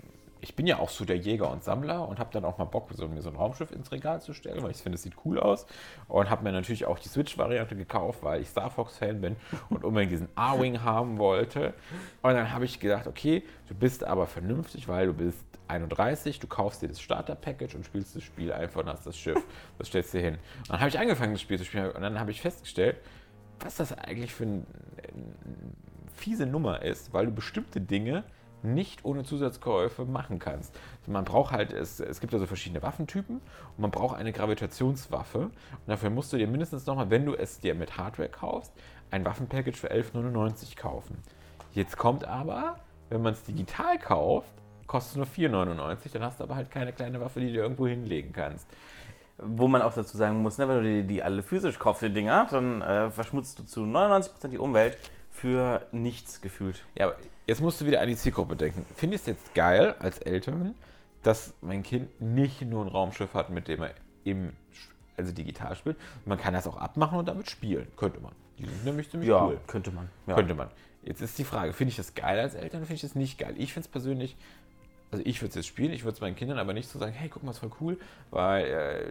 [0.46, 2.92] Ich bin ja auch so der Jäger und Sammler und habe dann auch mal Bock,
[2.94, 5.40] so, mir so ein Raumschiff ins Regal zu stellen, weil ich finde, es sieht cool
[5.40, 5.66] aus.
[6.08, 9.38] Und habe mir natürlich auch die Switch-Variante gekauft, weil ich Star Fox-Fan bin
[9.72, 11.74] und unbedingt diesen A-Wing haben wollte.
[12.22, 16.46] Und dann habe ich gedacht, okay, du bist aber vernünftig, weil du bist 31, du
[16.46, 19.42] kaufst dir das Starter-Package und spielst das Spiel einfach und hast das Schiff.
[19.80, 20.36] Das stellst du hin.
[20.36, 22.98] Und dann habe ich angefangen, das Spiel zu spielen und dann habe ich festgestellt,
[23.62, 24.64] was das eigentlich für eine
[26.14, 28.24] fiese Nummer ist, weil du bestimmte Dinge
[28.66, 30.78] nicht ohne Zusatzkäufe machen kannst.
[31.08, 35.40] Man braucht halt, es, es gibt also verschiedene Waffentypen und man braucht eine Gravitationswaffe.
[35.40, 35.54] Und
[35.88, 38.74] dafür musst du dir mindestens nochmal, wenn du es dir mit Hardware kaufst,
[39.12, 41.18] ein Waffenpackage für 11,99 kaufen.
[41.74, 42.78] Jetzt kommt aber,
[43.10, 44.50] wenn man es digital kauft,
[44.88, 47.88] kostet es nur 4,99, dann hast du aber halt keine kleine Waffe, die du irgendwo
[47.88, 48.68] hinlegen kannst.
[49.38, 52.14] Wo man auch dazu sagen muss, ne, wenn du die, die alle physisch kaufst, die
[52.14, 54.98] Dinger, dann äh, verschmutzt du zu 99% die Umwelt
[55.36, 56.84] für nichts gefühlt.
[56.98, 58.86] Ja, aber jetzt musst du wieder an die Zielgruppe denken.
[58.96, 60.76] Finde ich es jetzt geil als Eltern,
[61.24, 63.94] dass mein Kind nicht nur ein Raumschiff hat, mit dem er
[64.24, 64.54] im,
[65.18, 65.98] also digital spielt.
[66.26, 67.88] Man kann das auch abmachen und damit spielen.
[67.98, 68.32] Könnte man.
[68.58, 69.60] Die sind nämlich ziemlich cool.
[69.68, 70.10] könnte man.
[70.26, 70.36] Ja.
[70.36, 70.70] Könnte man.
[71.04, 73.38] Jetzt ist die Frage, finde ich das geil als Eltern oder finde ich das nicht
[73.38, 73.54] geil?
[73.58, 74.38] Ich finde es persönlich,
[75.16, 77.14] also ich würde es jetzt spielen, ich würde es meinen Kindern aber nicht so sagen,
[77.14, 77.98] hey, guck mal, ist voll cool,
[78.32, 78.66] weil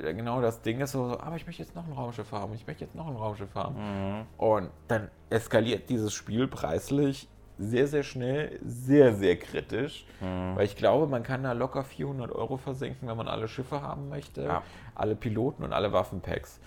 [0.05, 2.53] äh, genau das Ding ist so, so, aber ich möchte jetzt noch ein Raumschiff haben,
[2.55, 3.75] ich möchte jetzt noch ein Raumschiff haben.
[3.77, 4.27] Mhm.
[4.37, 10.57] Und dann eskaliert dieses Spiel preislich sehr, sehr schnell, sehr, sehr kritisch, Mhm.
[10.57, 14.09] weil ich glaube, man kann da locker 400 Euro versenken, wenn man alle Schiffe haben
[14.11, 14.63] möchte, Ja.
[14.95, 16.61] alle Piloten und alle Waffenpacks.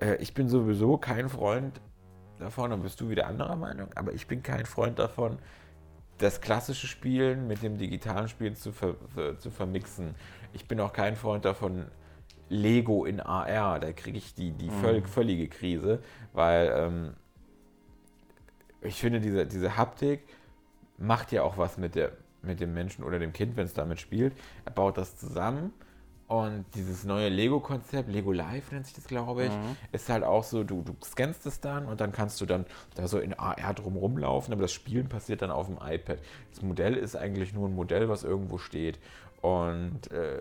[0.00, 1.80] Äh, ich bin sowieso kein Freund
[2.38, 5.38] davon, dann bist du wieder anderer Meinung, aber ich bin kein Freund davon,
[6.24, 8.96] das klassische Spielen mit dem digitalen Spielen zu, ver,
[9.38, 10.14] zu vermixen.
[10.54, 11.84] Ich bin auch kein Freund davon,
[12.48, 17.14] Lego in AR, da kriege ich die, die völ, völlige Krise, weil ähm,
[18.80, 20.20] ich finde, diese, diese Haptik
[20.98, 24.00] macht ja auch was mit, der, mit dem Menschen oder dem Kind, wenn es damit
[24.00, 24.34] spielt.
[24.64, 25.72] Er baut das zusammen
[26.26, 29.52] und dieses neue Lego-Konzept, Lego Live nennt sich das, glaube ich,
[29.92, 33.06] ist halt auch so, du, du scannst es dann und dann kannst du dann da
[33.06, 36.18] so in AR drum rumlaufen, aber das Spielen passiert dann auf dem iPad.
[36.50, 38.98] Das Modell ist eigentlich nur ein Modell, was irgendwo steht.
[39.42, 40.38] Und äh,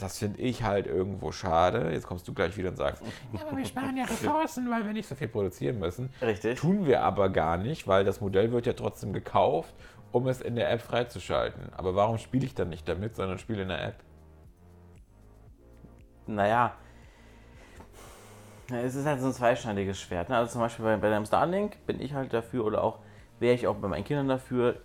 [0.00, 1.90] das finde ich halt irgendwo schade.
[1.92, 3.02] Jetzt kommst du gleich wieder und sagst,
[3.34, 6.08] ja, aber wir sparen ja Ressourcen, weil wir nicht so viel produzieren müssen.
[6.22, 6.58] Richtig.
[6.58, 9.74] Tun wir aber gar nicht, weil das Modell wird ja trotzdem gekauft,
[10.12, 11.64] um es in der App freizuschalten.
[11.76, 13.96] Aber warum spiele ich dann nicht damit, sondern spiele in der App?
[16.26, 16.74] Naja,
[18.70, 20.28] ja, es ist halt so ein zweischneidiges Schwert.
[20.28, 20.36] Ne?
[20.36, 23.00] Also zum Beispiel bei, bei dem Starlink bin ich halt dafür oder auch
[23.38, 24.80] wäre ich auch bei meinen Kindern dafür,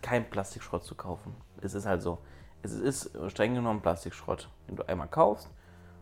[0.00, 1.34] kein Plastikschrott zu kaufen.
[1.60, 2.18] Es ist halt so.
[2.62, 5.50] Es ist streng genommen Plastikschrott, den du einmal kaufst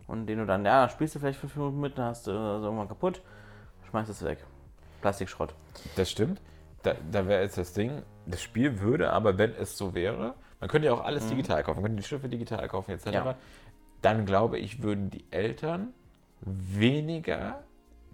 [0.07, 2.63] und den du dann, ja, spielst du vielleicht fünf Minuten mit, dann hast du das
[2.63, 3.21] irgendwann kaputt,
[3.89, 4.45] schmeißt es weg.
[5.01, 5.53] Plastikschrott.
[5.95, 6.41] Das stimmt.
[6.83, 10.69] Da, da wäre jetzt das Ding, das Spiel würde aber, wenn es so wäre, man
[10.69, 13.05] könnte ja auch alles digital kaufen, man könnte die Schiffe digital kaufen etc.
[13.07, 13.35] Ja.
[14.01, 15.93] Dann glaube ich, würden die Eltern
[16.41, 17.59] weniger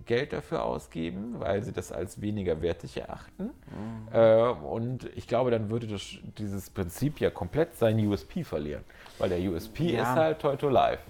[0.05, 3.45] Geld dafür ausgeben, weil sie das als weniger wertig erachten.
[3.45, 4.07] Mhm.
[4.13, 8.83] Äh, und ich glaube, dann würde das, dieses Prinzip ja komplett seinen USP verlieren.
[9.17, 10.03] Weil der USP Ja.
[10.03, 11.01] ist halt Toy to Life.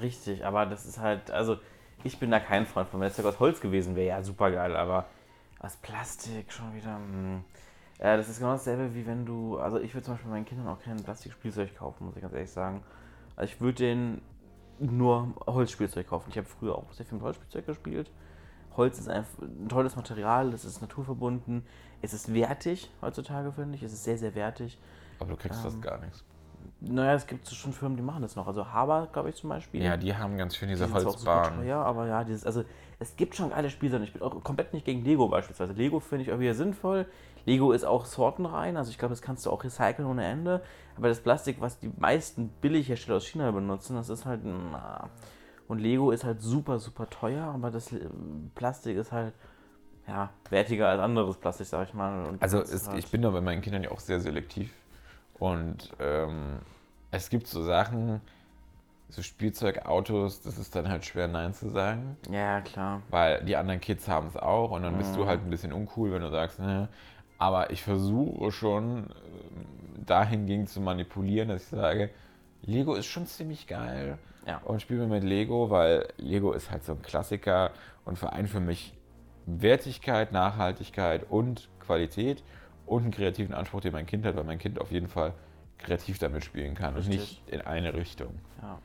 [0.00, 1.58] Richtig, aber das ist halt, also
[2.04, 3.00] ich bin da kein Freund von.
[3.00, 5.06] Wenn es aus Holz gewesen wäre, ja super geil, aber
[5.60, 6.96] aus Plastik schon wieder.
[6.96, 7.44] Hm.
[8.00, 10.66] Ja, das ist genau dasselbe wie wenn du, also ich würde zum Beispiel meinen Kindern
[10.66, 12.82] auch kein Plastikspielzeug kaufen, muss ich ganz ehrlich sagen.
[13.42, 14.22] Also ich würde denen
[14.78, 16.30] nur Holzspielzeug kaufen.
[16.30, 18.08] Ich habe früher auch sehr viel mit Holzspielzeug gespielt.
[18.76, 19.24] Holz ist ein
[19.68, 21.66] tolles Material, es ist naturverbunden,
[22.02, 23.82] es ist wertig heutzutage, finde ich.
[23.82, 24.78] Es ist sehr, sehr wertig.
[25.18, 26.24] Aber du kriegst Ähm, fast gar nichts.
[26.80, 28.46] Naja, es gibt schon Firmen, die machen das noch.
[28.46, 29.82] Also Haber, glaube ich, zum Beispiel.
[29.82, 31.56] Ja, die haben ganz schön Die diese super Holzbahn.
[31.56, 32.62] teuer, aber ja, dieses, also
[33.02, 34.04] es gibt schon geile Spielsachen.
[34.04, 35.72] Ich bin auch komplett nicht gegen Lego beispielsweise.
[35.72, 37.06] Lego finde ich auch wieder sinnvoll.
[37.44, 40.62] Lego ist auch sortenrein, also ich glaube, das kannst du auch recyceln ohne Ende.
[40.96, 44.40] Aber das Plastik, was die meisten Billighersteller aus China benutzen, das ist halt.
[44.44, 45.10] Na.
[45.66, 48.00] Und Lego ist halt super, super teuer, aber das äh,
[48.54, 49.34] Plastik ist halt
[50.06, 52.26] ja, wertiger als anderes Plastik, sag ich mal.
[52.26, 54.72] Und Also es, halt, ich bin da bei meinen Kindern ja auch sehr selektiv.
[55.38, 56.58] Und ähm,
[57.10, 58.20] es gibt so Sachen,
[59.12, 62.16] so Spielzeugautos, das ist dann halt schwer Nein zu sagen.
[62.30, 63.02] Ja, klar.
[63.10, 65.26] Weil die anderen Kids haben es auch und dann bist du Mhm.
[65.26, 66.88] halt ein bisschen uncool, wenn du sagst, ne.
[67.38, 72.10] Aber ich versuche schon ähm, dahingehend zu manipulieren, dass ich sage,
[72.62, 74.58] Lego ist schon ziemlich geil Ja.
[74.64, 77.70] und spiel mir mit Lego, weil Lego ist halt so ein Klassiker
[78.04, 78.94] und vereint für mich
[79.46, 82.42] Wertigkeit, Nachhaltigkeit und Qualität
[82.86, 85.34] und einen kreativen Anspruch, den mein Kind hat, weil mein Kind auf jeden Fall
[85.78, 87.18] kreativ damit spielen kann und Richtig.
[87.18, 88.38] nicht in eine Richtung.
[88.62, 88.78] Ja.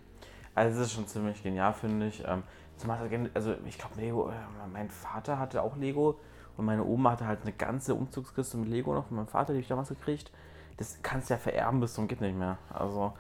[0.58, 2.24] Also es ist schon ziemlich genial, finde ich.
[2.28, 2.42] Ähm,
[2.78, 2.98] zumal,
[3.36, 4.34] also ich glaube, Lego, äh,
[4.74, 6.20] mein Vater hatte auch Lego
[6.58, 9.60] und meine Oma hatte halt eine ganze Umzugskiste mit Lego noch von meinem Vater, die
[9.60, 10.32] ich damals gekriegt.
[10.78, 12.58] Das kannst du ja vererben bis zum geht nicht mehr.
[12.74, 13.14] Also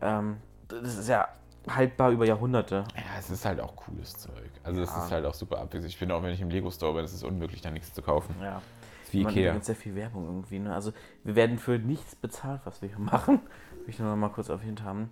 [0.00, 1.28] ähm, das ist ja
[1.68, 2.84] haltbar über Jahrhunderte.
[2.96, 4.32] Ja, es ist halt auch cooles Zeug.
[4.62, 5.04] Also es Ja.
[5.04, 5.92] ist halt auch super abwechslungsreich.
[5.92, 8.34] Ich finde auch, wenn ich im Lego-Store bin, ist es unmöglich, da nichts zu kaufen.
[8.42, 8.62] Ja.
[9.04, 9.52] Ist wie Man, Ikea.
[9.52, 10.58] gibt sehr viel Werbung irgendwie.
[10.58, 10.74] Ne?
[10.74, 10.92] Also
[11.24, 13.40] wir werden für nichts bezahlt, was wir hier machen.
[13.80, 15.10] Will ich nur noch mal kurz erwähnt haben.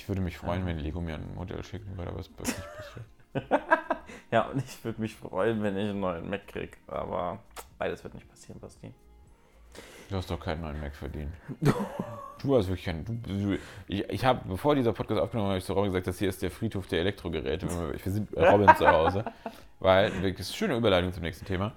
[0.00, 2.68] Ich würde mich freuen, wenn Lego mir ein Modell schicken würde, aber es wird nicht
[2.74, 3.62] passieren.
[4.32, 6.76] Ja, und ich würde mich freuen, wenn ich einen neuen Mac kriege.
[6.86, 7.40] Aber
[7.78, 8.92] beides wird nicht passieren, Basti.
[10.08, 11.32] Du hast doch keinen neuen Mac verdient.
[12.42, 13.04] Du hast wirklich keinen.
[13.04, 16.18] Du, du, ich ich habe, bevor dieser Podcast aufgenommen habe ich zu Robin gesagt, das
[16.18, 17.68] hier ist der Friedhof der Elektrogeräte.
[17.68, 19.26] Wir sind bei Robin zu Hause.
[19.80, 21.72] Weil, eine schöne Überleitung zum nächsten Thema.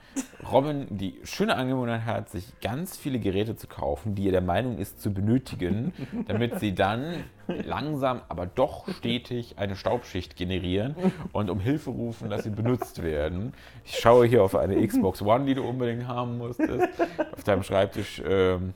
[0.52, 4.78] Robin die schöne Angewohnheit hat, sich ganz viele Geräte zu kaufen, die er der Meinung
[4.78, 5.94] ist zu benötigen,
[6.28, 10.96] damit sie dann langsam, aber doch stetig eine Staubschicht generieren
[11.32, 13.54] und um Hilfe rufen, dass sie benutzt werden.
[13.86, 16.90] Ich schaue hier auf eine Xbox One, die du unbedingt haben musstest.
[17.32, 18.74] Auf deinem Schreibtisch ähm,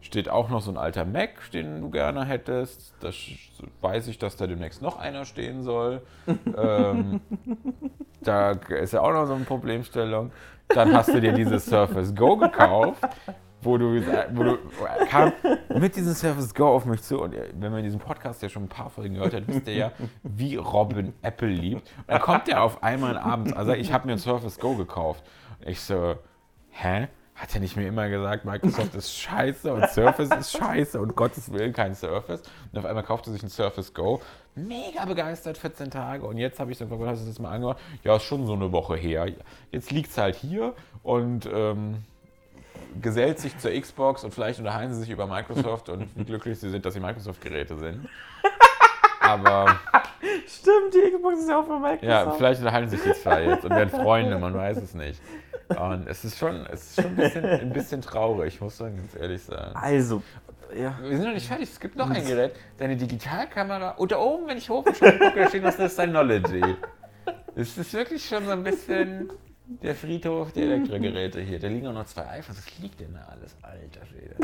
[0.00, 2.94] steht auch noch so ein alter Mac, den du gerne hättest.
[3.00, 3.10] Da
[3.80, 6.02] weiß ich, dass da demnächst noch einer stehen soll.
[6.56, 7.20] ähm,
[8.22, 10.32] da ist ja auch noch so eine Problemstellung.
[10.68, 13.02] Dann hast du dir dieses Surface Go gekauft,
[13.62, 14.00] wo du,
[14.32, 14.58] wo du
[15.08, 15.32] kam
[15.74, 17.20] mit diesem Surface Go auf mich zu.
[17.20, 19.92] Und wenn man diesen Podcast ja schon ein paar Folgen gehört hat, wisst ihr ja,
[20.22, 21.92] wie Robin Apple liebt.
[21.98, 25.24] Und dann kommt er auf einmal abends, also ich habe mir ein Surface Go gekauft.
[25.64, 26.16] Ich so,
[26.70, 27.08] hä?
[27.40, 31.50] Hat er nicht mir immer gesagt, Microsoft ist scheiße und Surface ist scheiße und Gottes
[31.50, 32.42] Willen kein Surface.
[32.70, 34.20] Und auf einmal kaufte er sich ein Surface Go.
[34.54, 36.26] Mega begeistert, 14 Tage.
[36.26, 37.78] Und jetzt habe ich dann gefragt, hast du das mal angehört?
[38.04, 39.26] Ja, ist schon so eine Woche her.
[39.72, 42.04] Jetzt liegt es halt hier und ähm,
[43.00, 46.68] gesellt sich zur Xbox und vielleicht unterhalten sie sich über Microsoft und wie glücklich sie
[46.68, 48.06] sind, dass sie Microsoft-Geräte sind.
[49.20, 49.78] Aber
[50.46, 52.02] Stimmt, die Xbox ist ja auch für Microsoft.
[52.02, 55.20] ja, vielleicht unterhalten sich die zwei jetzt und werden Freunde, man weiß es nicht.
[55.78, 59.14] Und es ist schon, es ist schon ein, bisschen, ein bisschen traurig, muss man ganz
[59.16, 59.76] ehrlich sagen.
[59.76, 60.22] Also,
[60.74, 60.98] ja.
[61.02, 63.92] Wir sind noch nicht fertig, es gibt noch ein Gerät, deine Digitalkamera.
[63.92, 66.76] Und da oben, wenn ich hoch gucke, da steht was, das Knowledge.
[67.54, 69.30] Es ist wirklich schon so ein bisschen
[69.66, 71.58] der Friedhof der Elektrogeräte hier.
[71.58, 72.58] Da liegen auch noch zwei iPhones.
[72.58, 73.56] Was liegt denn da alles?
[73.62, 74.36] Alter Schwede.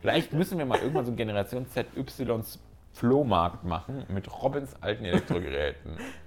[0.00, 2.58] Vielleicht müssen wir mal irgendwann so einen Generation ZYs
[2.92, 5.98] Flohmarkt machen mit Robins alten Elektrogeräten.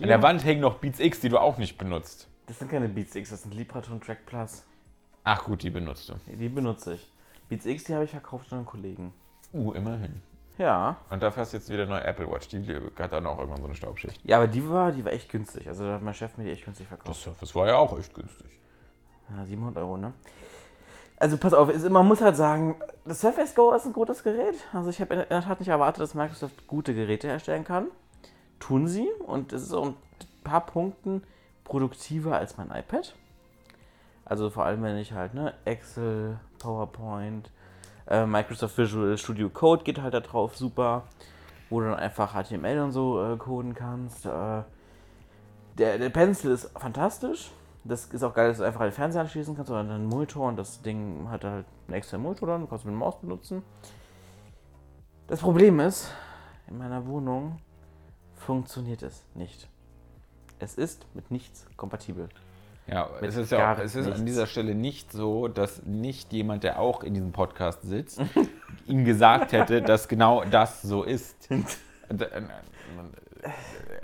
[0.00, 2.27] An der Wand hängen noch Beats X, die du auch nicht benutzt.
[2.48, 4.64] Das sind keine Beats X, das sind Libraton Track Plus.
[5.22, 6.14] Ach gut, die benutzt du.
[6.26, 7.12] Die benutze ich.
[7.50, 9.12] Beats X, die habe ich verkauft an einen Kollegen.
[9.52, 10.22] Uh, immerhin.
[10.56, 10.96] Ja.
[11.10, 12.48] Und dafür hast du jetzt wieder eine neue Apple Watch.
[12.48, 12.64] Die
[12.98, 14.18] hat dann auch irgendwann so eine Staubschicht.
[14.24, 15.68] Ja, aber die war, die war echt günstig.
[15.68, 17.20] Also da hat mein Chef mir die echt günstig Das verkauft.
[17.20, 18.58] Surface war ja auch echt günstig.
[19.30, 20.14] Ja, 700 Euro, ne?
[21.18, 24.56] Also pass auf, ist, man muss halt sagen, das Surface Go ist ein gutes Gerät.
[24.72, 27.88] Also ich habe in der Tat nicht erwartet, dass Microsoft gute Geräte herstellen kann.
[28.58, 29.96] Tun sie und es ist auch ein
[30.44, 31.22] paar Punkten
[31.68, 33.14] produktiver als mein iPad.
[34.24, 37.50] Also vor allem, wenn ich halt, ne, Excel, PowerPoint,
[38.08, 41.04] äh, Microsoft Visual Studio Code geht halt da drauf super,
[41.70, 44.26] wo du dann einfach HTML und so äh, coden kannst.
[44.26, 44.62] Äh,
[45.78, 47.52] Der, der Pencil ist fantastisch.
[47.84, 50.56] Das ist auch geil, dass du einfach einen Fernseher anschließen kannst oder einen Monitor und
[50.56, 53.62] das Ding hat halt einen extra Monitor dann, du kannst mit dem Maus benutzen.
[55.28, 56.10] Das Problem ist,
[56.66, 57.58] in meiner Wohnung
[58.34, 59.68] funktioniert es nicht.
[60.60, 62.28] Es ist mit nichts kompatibel.
[62.86, 64.20] Ja, es ist ja auch, es ist nichts.
[64.20, 68.20] an dieser Stelle nicht so, dass nicht jemand, der auch in diesem Podcast sitzt,
[68.86, 71.48] ihm gesagt hätte, dass genau das so ist.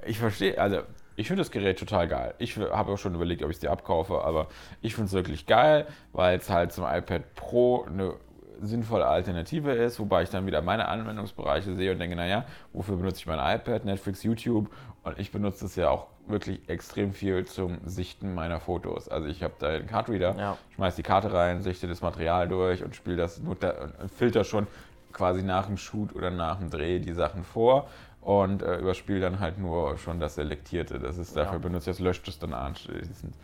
[0.06, 0.82] Ich verstehe, also
[1.16, 2.34] ich finde das Gerät total geil.
[2.38, 4.48] Ich habe auch schon überlegt, ob ich es dir abkaufe, aber
[4.82, 8.14] ich finde es wirklich geil, weil es halt zum iPad Pro eine
[8.60, 13.18] sinnvolle Alternative ist, wobei ich dann wieder meine Anwendungsbereiche sehe und denke, naja, wofür benutze
[13.18, 14.70] ich mein iPad, Netflix, YouTube
[15.02, 19.08] und ich benutze es ja auch wirklich extrem viel zum Sichten meiner Fotos.
[19.08, 20.58] Also ich habe da den Cardreader, Ja.
[20.74, 24.66] schmeiß die Karte rein, sichte das Material durch und spiele das da, filter schon
[25.12, 27.88] quasi nach dem Shoot oder nach dem Dreh die Sachen vor
[28.20, 30.98] und äh, überspiele dann halt nur schon das Selektierte.
[30.98, 31.58] Das ist dafür Ja.
[31.58, 33.34] benutzt, das löscht es dann anschließend.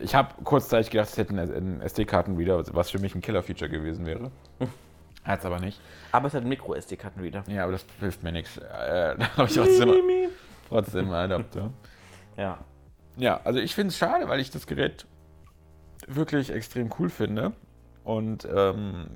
[0.00, 4.30] Ich habe kurzzeitig gedacht, es hätte einen SD-Karten-Reader, was für mich ein Killer-Feature gewesen wäre.
[5.24, 5.80] Hat es aber nicht.
[6.12, 7.44] Aber es hat Micro-SD-Kartenreader.
[7.48, 8.56] Ja, aber das hilft mir nichts.
[8.56, 8.62] Äh,
[9.18, 9.88] da habe ich trotzdem,
[10.70, 11.70] trotzdem einen Adapter.
[12.36, 12.58] Ja.
[13.18, 15.04] Ja, also ich finde es schade, weil ich das Gerät
[16.06, 17.52] wirklich extrem cool finde.
[18.02, 19.08] Und ähm,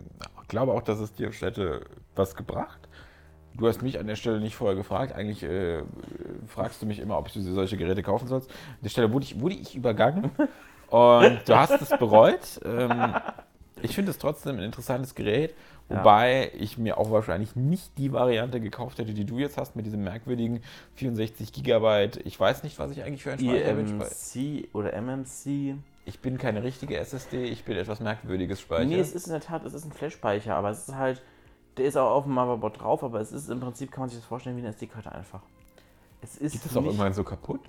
[0.49, 2.89] glaube auch, dass es dir hätte was gebracht.
[3.55, 5.13] Du hast mich an der Stelle nicht vorher gefragt.
[5.13, 5.83] Eigentlich äh,
[6.47, 8.51] fragst du mich immer, ob du solche Geräte kaufen sollst.
[8.51, 10.31] An der Stelle wurde ich, wurde ich übergangen.
[10.91, 12.61] Und du hast es bereut.
[12.65, 13.15] Ähm,
[13.85, 15.55] ich finde es trotzdem ein interessantes Gerät.
[15.89, 15.99] Ja.
[15.99, 19.85] Wobei ich mir auch wahrscheinlich nicht die Variante gekauft hätte, die du jetzt hast, mit
[19.85, 20.63] diesem merkwürdigen
[20.95, 22.25] 64 Gigabyte.
[22.25, 24.01] Ich weiß nicht, was ich eigentlich für ein Speicher bin.
[24.01, 25.77] EMC oder MMC.
[26.07, 28.85] Ich bin keine richtige SSD, ich bin etwas merkwürdiges Speicher.
[28.85, 31.23] Nee, es ist in der Tat, es ist ein Flash-Speicher, aber es ist halt,
[31.77, 34.19] der ist auch auf dem Motherboard drauf, aber es ist im Prinzip, kann man sich
[34.19, 35.41] das vorstellen, wie eine SD-Karte einfach.
[36.21, 37.61] Es ist Geht das auch irgendwann so kaputt?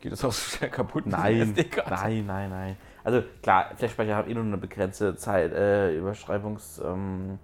[0.00, 1.06] Geht das auch so schnell kaputt?
[1.06, 2.76] Nein, nein, nein, nein.
[3.08, 7.38] Also klar, Flash-Speicher hat eh nur eine begrenzte Zeit, äh, Überschreibungs, ähm,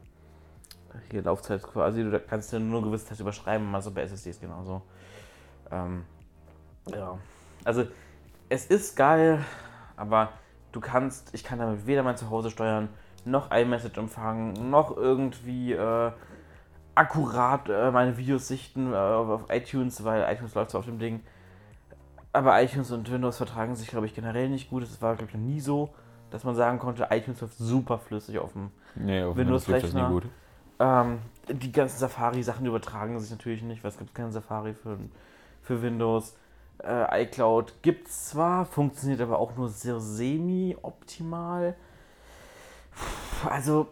[1.11, 2.05] hier Laufzeit quasi.
[2.05, 4.83] Du kannst ja nur eine gewisse Zeit überschreiben, also bei SSDs genauso.
[5.71, 6.05] Ähm,
[6.93, 7.17] ja.
[7.65, 7.87] Also,
[8.51, 9.43] es ist geil,
[9.97, 10.33] aber
[10.73, 12.91] du kannst, ich kann damit weder mein Zuhause steuern,
[13.25, 16.13] noch iMessage empfangen, noch irgendwie äh,
[16.95, 21.23] akkurat äh, meine Videos sichten äh, auf iTunes, weil iTunes läuft zwar auf dem Ding.
[22.35, 24.83] Aber iTunes und Windows vertragen sich, glaube ich, generell nicht gut.
[24.83, 25.95] Es war, glaube ich, noch nie so,
[26.31, 29.67] dass man sagen konnte, iTunes läuft super flüssig auf dem Nee, auf Windows
[30.81, 31.19] ähm,
[31.49, 34.99] die ganzen Safari-Sachen übertragen sich natürlich nicht, weil es gibt keinen Safari für,
[35.63, 36.37] für Windows.
[36.83, 41.75] Äh, iCloud gibt es zwar, funktioniert aber auch nur sehr semi-optimal.
[43.49, 43.89] Also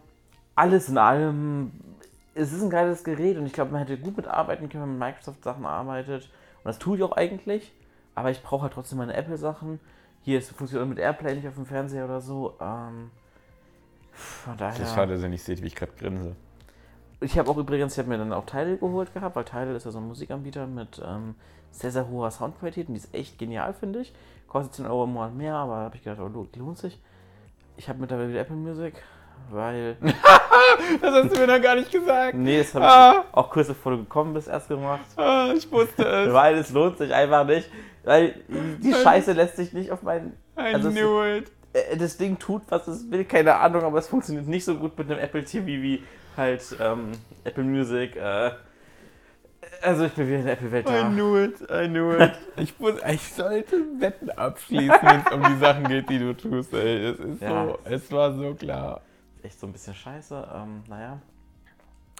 [0.55, 1.71] alles in allem,
[2.35, 4.99] es ist ein geiles Gerät und ich glaube, man hätte gut mitarbeiten können, wenn man
[4.99, 6.23] mit Microsoft-Sachen arbeitet.
[6.23, 7.71] Und das tue ich auch eigentlich,
[8.15, 9.79] aber ich brauche halt trotzdem meine Apple-Sachen.
[10.21, 12.55] Hier es funktioniert mit Airplay nicht auf dem Fernseher oder so.
[12.61, 13.11] Ähm,
[14.11, 14.77] von daher.
[14.79, 16.35] Das ist schade, dass ihr nicht seht, wie ich gerade grinse.
[17.19, 19.85] Ich habe auch übrigens, ich habe mir dann auch Tidal geholt gehabt, weil Tidal ist
[19.85, 21.35] ja so ein Musikanbieter mit ähm,
[21.71, 24.13] sehr, sehr hoher Soundqualität und die ist echt genial, finde ich.
[24.47, 26.99] Kostet 10 Euro im Monat mehr, aber habe ich gedacht, oh, lo- lohnt sich.
[27.77, 28.93] Ich habe mittlerweile wieder Apple Music,
[29.49, 29.97] weil.
[31.01, 32.35] Das hast du mir noch gar nicht gesagt.
[32.35, 33.23] Nee, das habe Ah.
[33.29, 35.01] ich auch kurz bevor du gekommen bist erst gemacht.
[35.17, 36.33] Ah, ich wusste es.
[36.33, 37.69] Weil es lohnt sich einfach nicht.
[38.03, 40.33] Weil die Scheiße lässt sich nicht auf meinen.
[40.57, 41.51] I Also es- knew it.
[41.73, 44.97] äh, das Ding tut, was es will, keine Ahnung, aber es funktioniert nicht so gut
[44.97, 46.03] mit einem Apple TV wie
[46.37, 47.11] halt ähm,
[47.43, 48.15] Apple Music.
[48.15, 48.51] Äh,
[49.81, 52.31] also ich bin wieder in der Apple-Welt I knew it, I knew it.
[52.57, 56.73] Ich, muss, ich sollte Wetten abschließen, wenn es um die Sachen geht, die du tust.
[56.73, 57.07] Ey.
[57.07, 57.65] Es, ist Ja.
[57.65, 59.01] so, es war so klar.
[59.41, 60.47] Echt so ein bisschen scheiße.
[60.55, 61.19] Ähm, naja.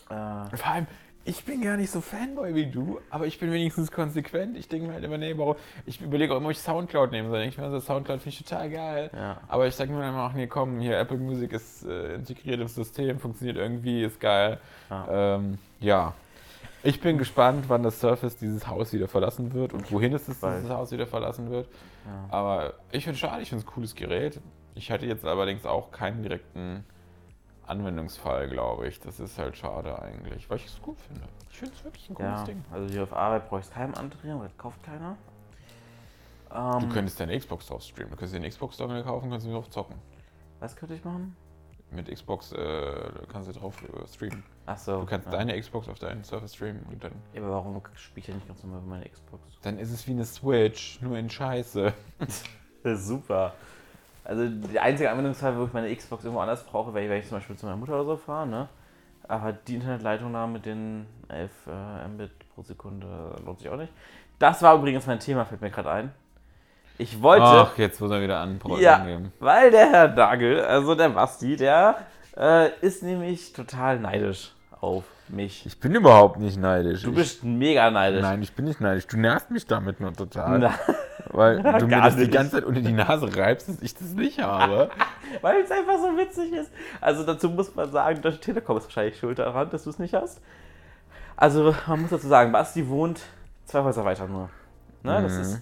[0.09, 0.87] Äh, Vor allem,
[1.25, 4.57] ich bin gar nicht so Fanboy wie du, aber ich bin wenigstens konsequent.
[4.57, 5.55] Ich denke mir halt immer, nee, warum?
[5.85, 7.41] Ich überlege auch immer, ob ich Soundcloud nehmen soll.
[7.43, 9.09] Ich meine, Soundcloud finde ich total geil.
[9.13, 9.39] ja.
[9.47, 12.59] Aber ich sage mir dann immer, ach nee, komm, hier Apple Music ist äh, integriert
[12.59, 14.59] im System, funktioniert irgendwie, ist geil.
[14.89, 15.35] Ja.
[15.35, 16.13] Ähm, ja.
[16.85, 20.41] Ich bin gespannt, wann das Surface dieses Haus wieder verlassen wird und wohin es das,
[20.41, 20.57] Bald.
[20.57, 21.69] dieses Haus wieder verlassen wird.
[22.05, 22.27] ja.
[22.35, 24.41] Aber ich finde es schade, ich finde es ein cooles Gerät.
[24.75, 26.83] Ich hatte jetzt allerdings auch keinen direkten
[27.67, 28.99] Anwendungsfall, glaube ich.
[28.99, 31.21] Das ist halt schade eigentlich, weil ich es gut finde.
[31.49, 32.43] Ich finde es wirklich ein cooles ja.
[32.45, 32.63] Ding.
[32.71, 35.17] Also hier auf Arbeit brauche ich es keinem andrehen, weil das kauft keiner.
[36.49, 36.55] Du
[36.85, 38.11] Ähm, könntest deine Xbox drauf streamen.
[38.11, 39.95] Du könntest dir einen Xbox-Dongle kaufen, kannst du drauf zocken.
[40.59, 41.35] was könnte ich machen?
[41.91, 44.43] Mit Xbox äh, kannst du drauf äh, streamen.
[44.65, 45.01] Achso.
[45.01, 45.31] Du kannst ja.
[45.31, 48.47] deine Xbox auf deinen Surface streamen und dann, Ja, aber warum spiele ich ja nicht
[48.47, 49.43] ganz normal über meine Xbox?
[49.61, 51.93] dann ist es wie eine Switch, nur in Scheiße.
[52.95, 53.53] Super.
[54.25, 57.37] Also die einzige Anwendungsfall, wo ich meine Xbox irgendwo anders brauche, wäre, wenn ich zum
[57.37, 58.69] Beispiel zu meiner Mutter oder so fahre, ne?
[59.27, 63.07] Aber die Internetleitung da mit den 11 äh, Mbit pro Sekunde
[63.45, 63.91] lohnt sich auch nicht.
[64.39, 66.11] Das war übrigens mein Thema, fällt mir gerade ein.
[66.97, 67.43] Ich wollte.
[67.45, 69.31] Ach, jetzt muss er wieder an ja, geben.
[69.39, 71.97] weil der Herr Nagel, also der Basti, der
[72.37, 75.65] äh, ist nämlich total neidisch auf mich.
[75.65, 77.03] Ich bin überhaupt nicht neidisch.
[77.03, 78.21] Du Ich- bist mega neidisch.
[78.21, 79.07] Nein, ich bin nicht neidisch.
[79.07, 80.59] Du nervst mich damit nur total.
[80.59, 80.73] Na,
[81.33, 82.31] Weil du mir das die nicht.
[82.33, 84.89] ganze Zeit unter die Nase reibst, dass ich das nicht habe.
[85.41, 86.71] weil es einfach so witzig ist.
[87.01, 90.13] Also dazu muss man sagen, Deutsche Telekom ist wahrscheinlich schuld daran, dass du es nicht
[90.13, 90.41] hast.
[91.35, 93.21] Also man muss dazu sagen, Basti wohnt
[93.65, 94.49] zwei Häuser weiter nur.
[95.01, 95.21] Ne?
[95.23, 95.41] Das Mhm.
[95.41, 95.61] ist eine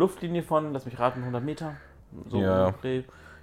[0.00, 1.76] Luftlinie von, lass mich raten, 100 Meter.
[2.28, 2.74] So Ja.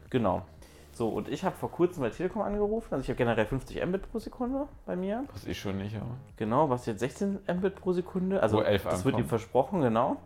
[0.10, 0.44] Genau.
[0.92, 2.88] So, und ich habe vor kurzem bei Telekom angerufen.
[2.94, 5.24] Also ich habe generell 50 Mbit pro Sekunde bei mir.
[5.32, 6.10] Was ich schon nicht habe.
[6.36, 8.44] Genau, was jetzt 16 Mbit pro Sekunde.
[8.44, 10.18] Also Wo 11 das wird ihm versprochen, genau.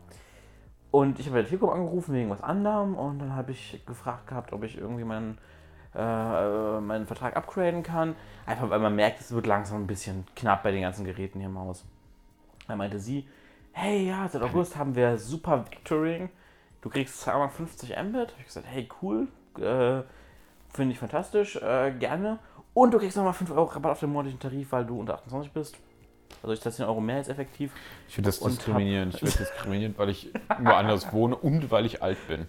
[0.94, 4.28] Und ich habe bei der Telekom angerufen wegen was anderem und dann habe ich gefragt
[4.28, 5.40] gehabt, ob ich irgendwie meinen,
[5.96, 8.16] äh, meinen Vertrag upgraden kann.
[8.46, 11.50] Einfach weil man merkt, es wird langsam ein bisschen knapp bei den ganzen Geräten hier
[11.50, 11.84] im Haus.
[12.68, 13.28] Da meinte sie,
[13.72, 16.30] hey ja, seit August haben wir super Vectoring.
[16.82, 18.32] Du kriegst 250 Mbit.
[18.32, 19.28] Hab ich gesagt, hey cool,
[19.58, 20.04] äh,
[20.70, 22.38] finde ich fantastisch, äh, gerne.
[22.76, 25.52] Und du kriegst nochmal 5 Euro Rabatt auf den monatlichen Tarif, weil du unter 28
[25.54, 25.76] bist.
[26.42, 27.72] Also ich 10 Euro mehr als effektiv.
[28.08, 29.16] Ich finde das Und diskriminierend.
[29.16, 32.48] Ich werde diskriminiert, weil ich woanders wohne und weil ich alt bin.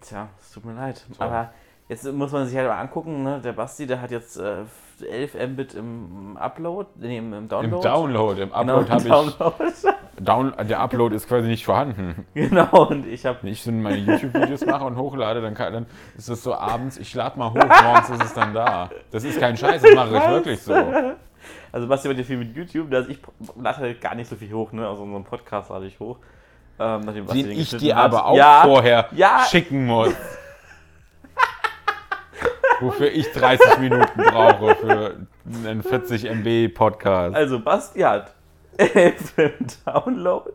[0.00, 1.04] Tja, es tut mir leid.
[1.16, 1.22] So.
[1.22, 1.50] Aber
[1.88, 3.40] jetzt muss man sich halt mal angucken, ne?
[3.40, 4.64] der Basti, der hat jetzt äh,
[5.04, 7.76] 11 Mbit im Upload, nee, im, im Download.
[7.76, 10.24] Im Download, im Genau, Upload im habe ich.
[10.24, 12.26] Down, der Upload ist quasi nicht vorhanden.
[12.34, 15.86] genau, und ich habe Wenn ich so meine YouTube-Videos mache und hochlade, dann, kann, dann
[16.16, 18.90] ist es so abends, ich lade mal hoch, morgens ist es dann da.
[19.10, 20.74] Das ist kein Scheiß, das mache ich wirklich so.
[21.72, 23.18] Also Basti macht ja viel mit YouTube, also ich
[23.60, 24.88] lade halt gar nicht so viel hoch, ne?
[24.88, 26.18] Also unseren Podcast lade ich hoch.
[26.78, 28.04] Ähm, nachdem Basti Den den ich dir hat.
[28.04, 29.44] aber auch ja, vorher ja.
[29.48, 30.14] schicken muss.
[32.80, 35.26] Wofür ich 30 Minuten brauche für
[35.66, 37.34] einen 40 MB Podcast.
[37.34, 38.32] Also Basti hat
[38.76, 39.52] 11 im
[39.84, 40.52] Download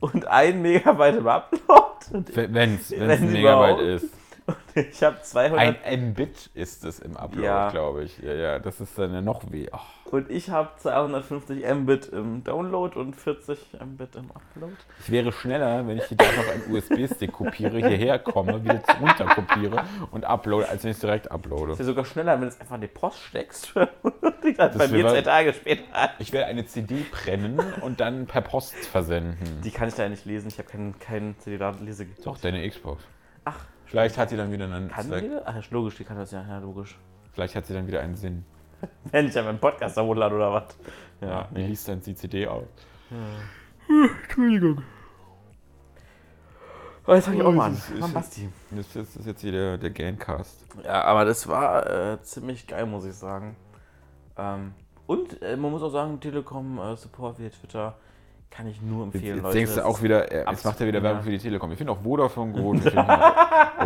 [0.00, 1.90] und 1 Megabyte im Upload.
[2.34, 4.04] Wenn es Wenn ein Megabyte überhaupt.
[4.46, 4.56] Ist.
[4.76, 7.70] ich habe 200 Ein Mbit ist es im Upload, Ja.
[7.70, 8.18] glaube ich.
[8.18, 9.68] Ja, ja, das ist dann ja noch weh.
[9.72, 14.74] Ach, und ich habe 250 Mbit im Download und 40 Mbit im Upload.
[15.00, 19.82] ich wäre schneller, wenn ich hier noch einen USB-Stick kopiere, hierher komme, wieder runter kopiere
[20.12, 21.72] und uploade, als wenn ich es direkt uploade.
[21.72, 23.74] Ist ja sogar schneller, wenn du es einfach in die Post steckst.
[23.76, 23.90] und
[24.44, 25.82] die dann bei Das mir wäre- zwei Tage später.
[26.20, 29.62] Ich werde eine CD brennen und dann per Post versenden.
[29.64, 30.48] Die kann ich da nicht lesen.
[30.48, 32.24] Ich habe keinen kein CD-Lesegerät.
[32.24, 33.02] Doch, deine Xbox.
[33.46, 33.56] Ach,
[33.94, 35.30] Vielleicht hat sie dann wieder einen kann Zweck.
[35.44, 36.44] Ach, ist logisch, die kann das ja.
[36.48, 36.98] Ja, logisch.
[37.32, 38.44] Vielleicht hat sie dann wieder einen Sinn.
[39.12, 40.76] Wenn ich ja meinen Podcast da hochlade oder was.
[41.20, 41.66] Ja, Ja, wie nee.
[41.68, 42.64] liest dann die CD aus?
[43.88, 44.82] Entschuldigung.
[47.06, 47.74] Oh, jetzt fange ich auch mal an.
[47.74, 48.48] Das ist- Mann, Basti.
[48.70, 50.64] Das ist, jetzt hier der, der Gancast.
[50.82, 53.54] Ja, aber das war äh, ziemlich geil, muss ich sagen.
[54.36, 54.72] Ähm,
[55.06, 57.96] und äh, man muss auch sagen, Telekom äh, Support via Twitter
[58.56, 59.58] kann ich nur Jetzt, empfehlen, jetzt Leute.
[59.58, 61.02] denkst du auch wieder, äh, jetzt macht er wieder.
[61.02, 61.72] Werbung für die Telekom.
[61.72, 62.82] Ich finde auch Vodafone gut.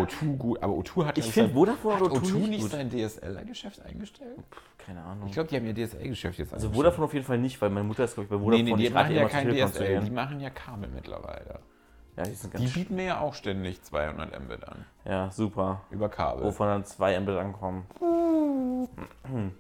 [0.09, 0.63] Ich finde O2 gut.
[0.63, 2.71] Aber O2 hat Ich finde Vodafone hat und O2 O2 nicht gut.
[2.71, 4.39] sein DSL-Geschäft eingestellt?
[4.77, 5.27] Keine Ahnung.
[5.27, 6.71] Ich glaube, die haben ihr DSL-Geschäft jetzt also.
[6.71, 8.65] Vodafone auf jeden Fall nicht, weil meine Mutter ist, glaube ich, bei Nee, Vodafone.
[8.71, 11.59] nee, die Ich rate machen ja kein DSL, die machen ja Kabel mittlerweile.
[12.17, 14.85] Ja, die Die bieten mir ja auch ständig 200 Mbit an.
[15.05, 15.81] Ja, super.
[15.91, 16.45] Über Kabel.
[16.45, 17.87] Wovon dann zwei Mbit ankommen.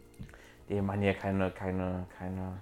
[0.68, 2.58] Die machen ja keine, keine, keine,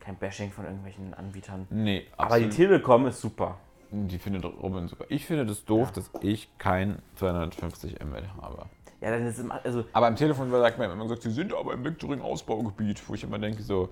[0.00, 1.66] kein Bashing von irgendwelchen Anbietern.
[1.70, 2.48] Nee, Aber die.
[2.48, 3.56] Telekom ist super.
[3.92, 5.04] Die findet Robin super.
[5.08, 8.66] Ich finde das doof, dass ich kein 250 Mbit habe.
[9.00, 11.72] Ja, dann ist immer, also Aber am Telefon sagt man immer gesagt, sie sind aber
[11.72, 13.88] im Vectoring-Ausbaugebiet, wo ich immer denke, so,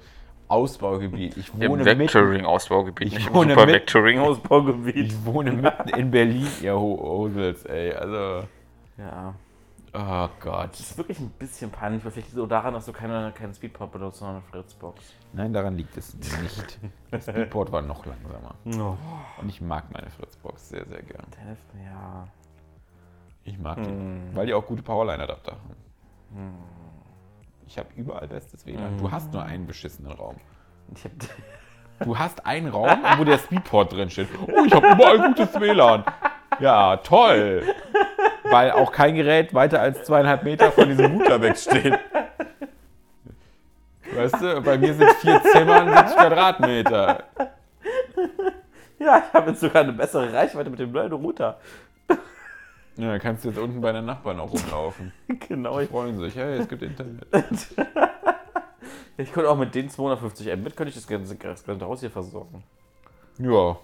[0.49, 1.37] Ausbaugebiet.
[1.37, 4.97] Ich wohne mitten, Vectoring-Ausbaugebiet, Ich nicht im Super Vectoring-Ausbaugebiet.
[4.97, 7.93] ich wohne mitten in Berlin, ihr Ho- Hosels, ey.
[7.93, 8.47] Also,
[8.99, 9.35] Ja.
[9.95, 10.73] Oh Gott.
[10.73, 13.93] Das ist wirklich ein bisschen peinlich, weil vielleicht so daran, dass du keine, keinen Speedport
[13.93, 15.15] benutzt, sondern eine Fritzbox.
[15.33, 16.79] Nein, daran liegt es nicht.
[17.11, 18.55] Das Speedport war noch langsamer.
[18.65, 18.99] No.
[19.41, 21.27] Und ich mag meine Fritzbox sehr, sehr gern.
[21.85, 22.29] Ja.
[23.45, 23.89] Ich mag die.
[23.89, 24.31] Hm.
[24.35, 26.55] Weil die auch gute Powerline-Adapter haben.
[27.67, 28.93] Ich habe überall bestes WLAN.
[28.93, 28.99] Hm.
[28.99, 30.37] Du hast nur einen beschissenen Raum.
[30.95, 31.13] Ich hab,
[32.05, 34.29] Du hast einen Raum, wo der Speedport drin steht.
[34.47, 36.05] Oh, ich habe überall gutes WLAN.
[36.61, 37.65] Ja, toll.
[38.51, 41.99] Weil auch kein Gerät weiter als zweieinhalb Meter von diesem Router wegsteht.
[44.15, 47.25] Weißt du, bei mir sind vier Zimmer und 70 Quadratmeter.
[48.99, 51.59] ja, ich habe jetzt sogar eine bessere Reichweite mit dem neuen Router.
[52.99, 55.13] Ja, dann kannst du jetzt unten bei den Nachbarn auch rumlaufen.
[55.49, 55.79] genau.
[55.79, 56.35] Die Ich, freuen sich.
[56.35, 57.27] Hey, es gibt Internet.
[59.17, 62.11] ich könnte auch mit den 250 Mbit könnte ich das ganze, das ganze Haus hier
[62.11, 62.65] versorgen.
[63.39, 63.79] Ja,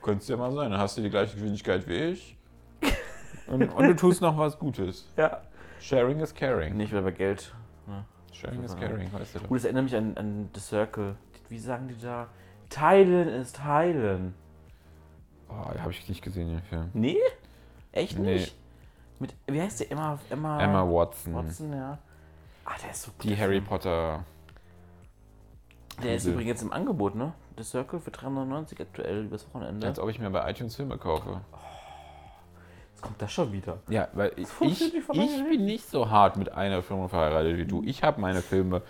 [0.00, 0.70] könnte es ja mal sein.
[0.70, 2.34] Dann hast du die gleiche Geschwindigkeit wie ich.
[3.48, 5.08] Und, und du tust noch was Gutes.
[5.16, 5.40] Ja.
[5.80, 6.76] Sharing is caring.
[6.76, 7.54] Nicht mehr bei Geld.
[8.32, 9.48] Sharing is caring, weißt du doch.
[9.48, 11.16] Gut, das erinnert mich an, an The Circle.
[11.48, 12.26] Wie sagen die da?
[12.70, 14.34] Teilen ist heilen.
[15.48, 16.90] Oh, Oh, habe ich nicht gesehen, den Film.
[16.92, 17.16] Nee?
[17.92, 18.34] Echt Nee.
[18.34, 18.56] nicht?
[19.20, 19.92] Mit, wie heißt der?
[19.92, 21.34] Emma, Emma, Emma Watson.
[21.34, 21.98] Watson, ja.
[22.64, 23.24] Ah, der ist so gut.
[23.24, 23.64] Die Harry Film.
[23.64, 24.24] Potter.
[26.02, 27.32] Der ist übrigens im Angebot, ne?
[27.56, 29.86] The Circle für 3,99 aktuell übers Wochenende.
[29.86, 31.30] Als ob ich mir bei iTunes Filme kaufe.
[31.30, 31.40] Jetzt
[33.06, 33.78] kommt das schon wieder.
[33.88, 37.82] Ja, weil ich, ich, bin nicht so hart mit einer Firma verheiratet wie du.
[37.84, 38.82] Ich habe meine Filme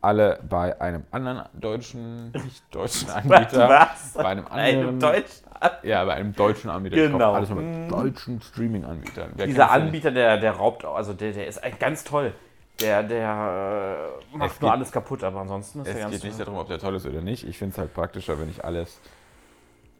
[0.00, 3.68] alle bei einem anderen deutschen, nicht deutschen Anbieter.
[3.68, 4.12] Was?
[4.14, 5.00] Bei einem Einem anderen.
[5.00, 5.44] Deutschen.
[5.82, 6.96] Ja, bei einem deutschen Anbieter.
[6.96, 7.32] Genau.
[7.32, 7.88] Alles nur mit Mm.
[7.90, 9.30] deutschen Streaming-Anbietern.
[9.46, 9.70] Dieser?
[9.70, 12.34] Anbieter, der, der raubt also der, der ist ganz toll.
[12.80, 16.12] Der, der äh, macht Es nur geht- alles kaputt, aber ansonsten ist er Es ganz
[16.14, 16.44] geht nicht toll.
[16.46, 17.46] darum, ob der toll ist oder nicht.
[17.48, 19.00] Ich finde es halt praktischer, wenn ich alles,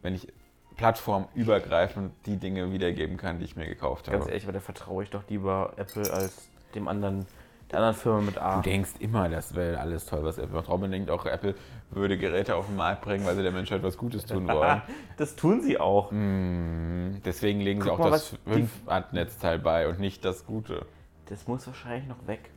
[0.03, 0.29] wenn ich
[0.77, 4.31] plattformübergreifend die Dinge wiedergeben kann, die ich mir gekauft Ganz habe.
[4.31, 7.27] ehrlich, aber da vertraue ich doch lieber Apple als dem anderen,
[7.70, 8.57] der anderen Firma mit A.
[8.57, 10.68] Du denkst immer, das wäre alles toll, was Apple macht.
[10.68, 11.55] Robin denkt auch, Apple
[11.91, 14.83] würde Geräte auf den Markt bringen, weil sie der Menschheit was Gutes tun wollen.
[15.16, 16.11] Das tun sie auch.
[16.11, 20.45] Mm, Deswegen legen sie Guck auch mal, das was die- 5-Watt-Netzteil bei und nicht das
[20.47, 20.87] Gute.
[21.27, 22.51] Das muss wahrscheinlich noch weg.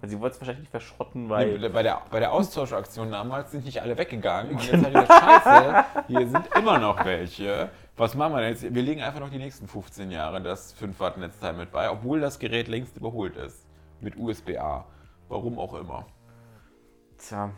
[0.00, 1.58] Weil sie wollten es wahrscheinlich nicht verschrotten, weil.
[1.58, 4.52] Nee, bei, der, bei der Austauschaktion damals sind nicht alle weggegangen.
[4.52, 7.70] Und jetzt halt wieder Scheiße, hier sind immer noch welche.
[7.96, 8.62] Was machen wir denn jetzt?
[8.62, 12.68] Wir legen einfach noch die nächsten 15 Jahre das 5-Watt-Netzteil mit bei, obwohl das Gerät
[12.68, 13.66] längst überholt ist.
[14.00, 14.84] Mit USB-A.
[15.28, 16.06] Warum auch immer.
[17.18, 17.50] Tja,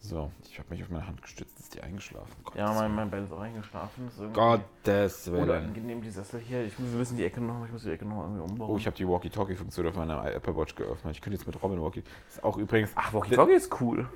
[0.00, 2.32] So, ich habe mich auf meine Hand gestützt, ist die eingeschlafen.
[2.54, 4.06] ja, Gottes mein, mein Bein ist auch eingeschlafen.
[4.08, 5.42] Ist Gottes Willen.
[5.42, 6.64] Unangenehm, die Sessel hier.
[6.64, 8.70] Ich muss, wir müssen die Ecke noch, ich muss die Ecke noch irgendwie umbauen.
[8.70, 11.16] Oh, ich habe die Walkie-Talkie-Funktion auf meiner Apple Watch geöffnet.
[11.16, 12.02] Ich könnte jetzt mit Robin Walkie.
[12.26, 12.92] Das ist auch übrigens.
[12.94, 14.08] Ach, Walkie Talkie ist cool.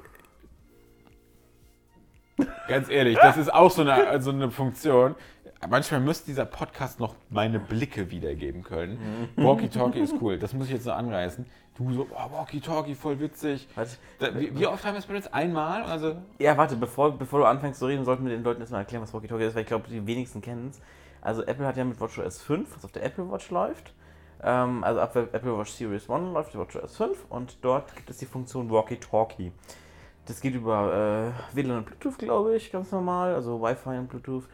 [2.69, 5.15] Ganz ehrlich, das ist auch so eine, so eine Funktion.
[5.69, 9.29] Manchmal müsste dieser Podcast noch meine Blicke wiedergeben können.
[9.37, 11.45] Walkie-Talkie ist cool, das muss ich jetzt so anreißen.
[11.77, 13.67] Du so, oh, Walkie-Talkie, voll witzig.
[13.75, 15.33] Warte, Da, wie, wie oft haben wir es benutzt?
[15.33, 15.83] Einmal?
[15.85, 19.03] Also, Ja, warte, bevor, bevor du anfängst zu reden, sollten wir den Leuten erstmal erklären,
[19.03, 20.81] was Walkie Talkie ist, weil ich glaube, die wenigsten kennen es.
[21.23, 23.95] Also Apple hat ja mit WatchOS 5, was auf der Apple Watch läuft,
[24.43, 28.11] ähm, also ab der Apple Watch Series 1 läuft die WatchOS 5 und dort gibt
[28.11, 29.53] es die Funktion Walkie Talkie.
[30.27, 34.45] Das geht über äh, WLAN und Bluetooth, glaube ich, ganz normal, also Wi-Fi und Bluetooth.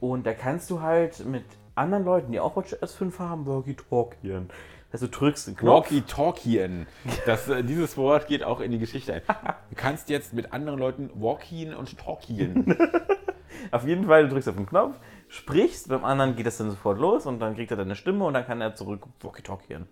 [0.00, 1.44] Und da kannst du halt mit
[1.74, 3.76] anderen Leuten, die auch WatchOS 5 haben, Walkie
[4.94, 5.02] Talkien.
[5.02, 5.90] Also du drückst den Knopf.
[5.90, 6.86] Walkie-Talkien.
[7.26, 9.22] Das, äh, dieses Wort geht auch in die Geschichte ein.
[9.70, 12.76] Du kannst jetzt mit anderen Leuten walkien und talkien.
[13.70, 14.96] Auf jeden Fall, du drückst auf den Knopf,
[15.28, 18.34] sprichst, beim anderen geht das dann sofort los und dann kriegt er deine Stimme und
[18.34, 19.86] dann kann er zurück walkie-talkien.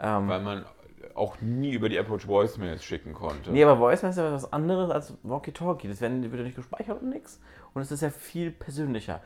[0.00, 0.66] Ähm, Weil man
[1.14, 3.50] auch nie über die Apple Watch Voicemails schicken konnte.
[3.52, 5.88] nee, aber Voice ist ja was anderes als Walkie-Talkie.
[5.88, 7.40] Das wird ja nicht gespeichert und nix.
[7.72, 9.20] Und es ist ja viel persönlicher.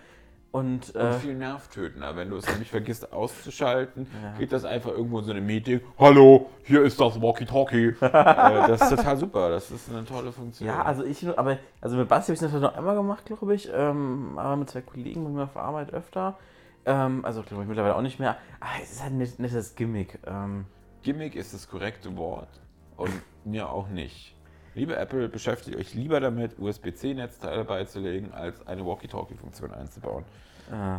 [0.52, 2.16] Und, Und äh, viel nervtötender.
[2.16, 4.36] Wenn du es nämlich vergisst auszuschalten, Ja.
[4.36, 5.80] geht das einfach irgendwo in so einem Meeting.
[5.96, 7.86] Hallo, hier ist das Walkie-Talkie.
[8.00, 9.48] äh, das ist total super.
[9.50, 10.66] Das ist eine tolle Funktion.
[10.68, 13.54] ja, also ich, aber, also mit Basti habe ich das natürlich noch einmal gemacht, glaube
[13.54, 13.70] ich.
[13.72, 16.36] Ähm, aber mit zwei Kollegen bei mir auf der Arbeit öfter.
[16.84, 18.36] Ähm, also, glaube ich, mittlerweile auch nicht mehr.
[18.58, 20.18] Aber es ist halt ein net- nettes Gimmick.
[20.26, 20.64] Ähm,
[21.02, 22.48] Gimmick ist das korrekte Wort.
[22.96, 23.12] Und
[23.44, 24.34] mir auch nicht.
[24.74, 30.24] Liebe Apple, beschäftigt euch lieber damit, USB-C-Netzteile beizulegen, als eine Walkie-Talkie-Funktion einzubauen.
[30.70, 30.98] äh,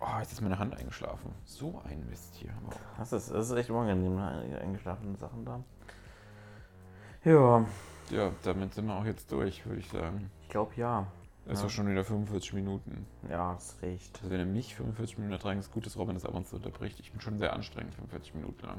[0.00, 1.34] Oh, jetzt ist meine Hand eingeschlafen.
[1.44, 2.52] So ein Mist hier.
[2.98, 4.60] Das ist, das ist echt unangenehm, ne?
[4.62, 5.60] eingeschlafene Sachen da.
[7.24, 7.66] Ja,
[8.10, 10.30] Ja, damit sind wir auch jetzt durch, würde ich sagen.
[10.42, 11.04] ich glaube ja.
[11.46, 11.64] Ist Ja.
[11.64, 13.06] doch schon wieder 45 Minuten.
[13.28, 14.16] Ja, ist recht.
[14.18, 16.54] Also wenn er nicht 45 Minuten ertragen, ist gut, dass Robin das ab und zu
[16.56, 17.00] unterbricht.
[17.00, 18.78] Ich bin schon sehr anstrengend, 45 Minuten lang.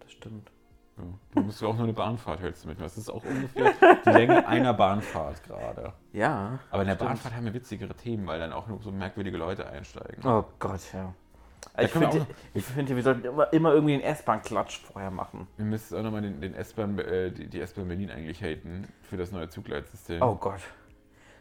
[0.00, 0.50] Das stimmt.
[0.96, 1.04] Ja.
[1.34, 2.80] Du musst ja auch nur eine Bahnfahrt hältst du mit.
[2.80, 3.72] Das ist auch ungefähr
[4.04, 5.92] die Länge einer Bahnfahrt gerade.
[6.12, 6.58] Ja.
[6.70, 7.10] Aber in der stimmt.
[7.10, 10.24] Bahnfahrt haben wir witzigere Themen, weil dann auch nur so merkwürdige Leute einsteigen.
[10.24, 11.12] Oh Gott, ja.
[11.74, 15.48] Da Ich wir finde, ich finde, wir sollten immer, immer irgendwie den S-Bahn-Klatsch vorher machen.
[15.56, 19.16] Wir müssen auch nochmal den, den S-Bahn, äh, die, die S-Bahn Berlin eigentlich haten für
[19.16, 20.22] das neue Zugleitsystem.
[20.22, 20.60] Oh Gott.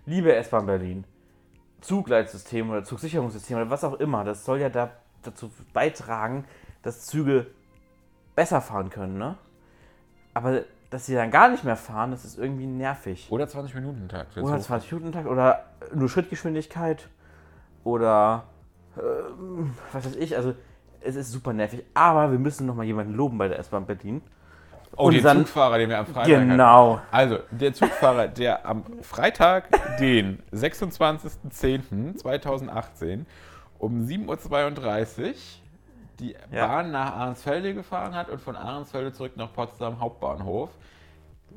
[0.05, 1.05] Liebe S-Bahn Berlin,
[1.81, 4.91] Zugleitsystem oder Zugsicherungssystem oder was auch immer, das soll ja da,
[5.21, 6.45] dazu beitragen,
[6.81, 7.47] dass Züge
[8.35, 9.37] besser fahren können, ne?
[10.33, 13.27] Aber dass sie dann gar nicht mehr fahren, das ist irgendwie nervig.
[13.29, 14.37] Oder 20 Minuten Takt.
[14.37, 17.07] Oder 20 Minuten Tag oder nur Schrittgeschwindigkeit
[17.83, 18.43] oder
[18.97, 20.53] ähm, was weiß ich, also
[21.01, 21.83] es ist super nervig.
[21.93, 24.21] Aber wir müssen noch mal jemanden loben bei der S-Bahn Berlin.
[24.95, 26.49] Oh, den Zugfahrer, den wir am Freitag hatten.
[26.49, 27.01] Genau.
[27.09, 29.69] Also, der Zugfahrer, der am Freitag,
[29.99, 33.25] den 26.10.2018
[33.79, 35.33] um 7.32 Uhr
[36.19, 36.67] die Ja.
[36.67, 40.69] Bahn nach Ahrensfelde gefahren hat und von Ahrensfelde zurück nach Potsdam Hauptbahnhof.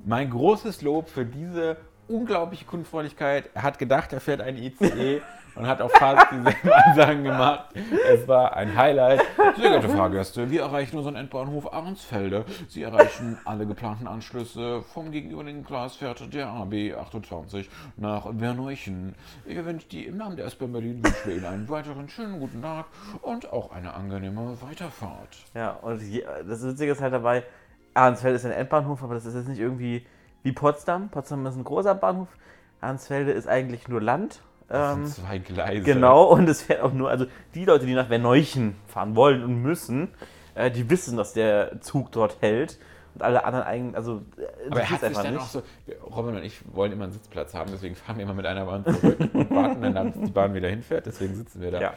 [0.04, 1.76] Mein großes Lob für diese
[2.08, 3.50] unglaubliche Kundenfreundlichkeit.
[3.54, 5.20] Er hat gedacht, er fährt ein ICE.
[5.56, 7.70] und hat auch fast dieselben Ansagen gemacht.
[8.08, 9.22] Es war ein Highlight.
[9.56, 12.44] Sehr geehrte Fahrgäste, wir erreichen unseren Endbahnhof Ahrensfelde.
[12.68, 19.14] Sie erreichen alle geplanten Anschlüsse vom gegenüberliegenden Gleisfährt der AB 28 nach Verneuchen.
[19.44, 22.62] Wir wünschen die im Namen der S-Bahn Berlin wünschen wir Ihnen einen weiteren schönen guten
[22.62, 22.86] Tag
[23.22, 25.36] und auch eine angenehme Weiterfahrt.
[25.54, 26.00] Ja, und
[26.48, 27.44] das Witzige ist halt dabei,
[27.94, 30.06] Ahrensfelde ist ein Endbahnhof, aber das ist jetzt nicht irgendwie
[30.42, 31.08] wie Potsdam.
[31.08, 32.28] Potsdam ist ein großer Bahnhof.
[32.80, 34.40] Ahrensfelde ist eigentlich nur Land.
[34.68, 35.82] Das Ähm, sind zwei Gleise.
[35.82, 39.62] genau, und es fährt auch nur, also die Leute, die nach Verneuchen fahren wollen und
[39.62, 40.08] müssen,
[40.54, 42.78] äh, die wissen, dass der Zug dort hält.
[43.14, 45.42] Und alle anderen eigentlich, also äh, Aber er hat interessiert sich dann nicht.
[45.42, 45.62] auch so,
[46.14, 48.84] Robin und ich wollen immer einen Sitzplatz haben, deswegen fahren wir immer mit einer Bahn
[48.84, 51.80] zurück und warten dann, bis die Bahn wieder hinfährt, deswegen sitzen wir da.
[51.80, 51.94] Ja.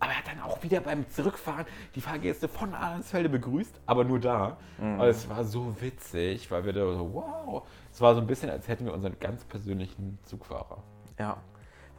[0.00, 1.64] Aber er hat dann auch wieder beim Zurückfahren
[1.94, 4.56] die Fahrgäste von Ahrensfelde begrüßt, aber nur da.
[4.78, 4.98] Mhm.
[4.98, 7.62] Und es war so witzig, weil wir da so, wow.
[7.92, 10.82] Es war so ein bisschen, als hätten wir unseren ganz persönlichen Zugfahrer.
[11.20, 11.36] Ja.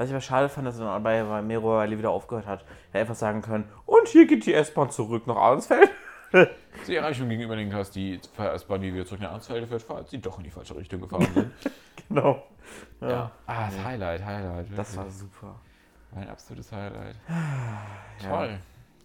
[0.03, 2.65] Was ich aber schade fand, dass er dann bei, bei Mero Rally wieder aufgehört hat.
[2.91, 5.89] Er einfach sagen können, und hier geht die S-Bahn zurück nach Ahrensfeld.
[6.87, 10.19] Die Erreichung gegenüber den Glas, die S-Bahn, die wieder zurück nach Ahrensfelde fährt, falls sie
[10.19, 11.51] doch in die falsche Richtung gefahren sind.
[12.09, 12.43] genau.
[12.99, 13.31] ja.
[13.45, 14.65] Ah, das Highlight, Highlight.
[14.75, 15.19] Das war wirklich.
[15.19, 15.55] super.
[16.15, 17.15] ein absolutes Highlight.
[18.23, 18.29] Ja.
[18.29, 18.59] Toll.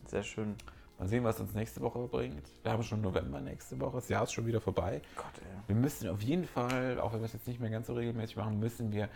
[0.07, 0.57] Sehr schön.
[0.99, 2.49] Mal sehen, was uns nächste Woche bringt.
[2.63, 3.97] Wir haben schon November nächste Woche.
[3.97, 5.03] Das Jahr ist schon wieder vorbei.
[5.15, 5.63] Gott, ey.
[5.67, 8.37] Wir müssen auf jeden Fall, auch wenn wir es jetzt nicht mehr ganz so regelmäßig
[8.37, 9.11] machen, müssen wir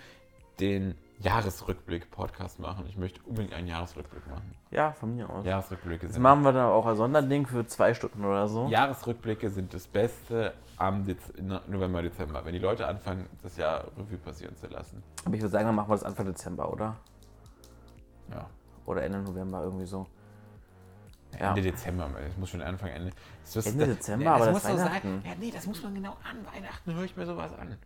[0.61, 2.85] den Jahresrückblick-Podcast machen.
[2.89, 4.55] Ich möchte unbedingt einen Jahresrückblick machen.
[4.71, 5.45] Ja, von mir aus.
[5.45, 8.67] Jahresrückblicke Das sind, machen wir dann auch als Sonderding für zwei Stunden oder so.
[8.69, 11.21] Jahresrückblicke sind das Beste am Dez
[11.69, 15.03] November, Dezember, wenn die Leute anfangen, das Jahr Revue passieren zu lassen.
[15.25, 16.97] Aber ich würde sagen, dann machen wir das Anfang Dezember, oder?
[18.31, 18.47] Ja.
[18.87, 20.07] Oder Ende November irgendwie so.
[21.39, 21.51] Ja.
[21.51, 23.13] Ende Dezember, es muss schon Anfang Ende.
[23.55, 25.21] Das Ende das- Dezember, nee, aber das muss so Weihnachten.
[25.23, 25.23] sein.
[25.25, 27.77] Ja, nee, das muss man genau an Weihnachten höre ich mir sowas an.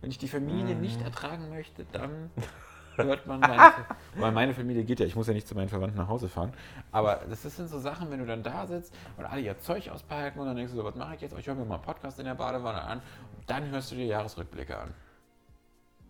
[0.00, 1.06] Wenn ich die Familie nicht Mhm.
[1.06, 2.30] ertragen möchte, dann
[2.96, 3.72] hört man meine,
[4.16, 6.52] weil meine Familie geht ja, ich muss ja nicht zu meinen Verwandten nach Hause fahren.
[6.90, 10.38] Aber das sind so Sachen, wenn du dann da sitzt und alle ihr Zeug auspacken
[10.40, 11.34] und dann denkst du so, was mache ich jetzt?
[11.34, 12.98] Oh, Ich höre mir mal einen Podcast in der Badewanne an
[13.38, 14.94] und dann hörst du dir Jahresrückblicke an.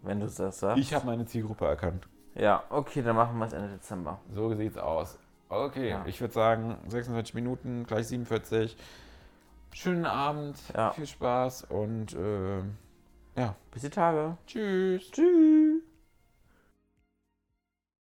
[0.02, 0.78] Wenn du das sagst.
[0.78, 2.08] Ich habe meine Zielgruppe erkannt.
[2.34, 4.18] Ja, okay, dann machen wir es Ende Dezember.
[4.32, 5.18] So sieht's aus.
[5.48, 6.02] Okay, Ja.
[6.06, 8.76] ich würde sagen 26 Minuten, gleich 47.
[9.74, 10.90] Schönen Abend, Ja.
[10.92, 12.58] viel Spaß und äh,
[13.36, 14.36] ja, Bis die Tage.
[14.46, 15.10] tschüss.
[15.10, 15.61] Tschüss.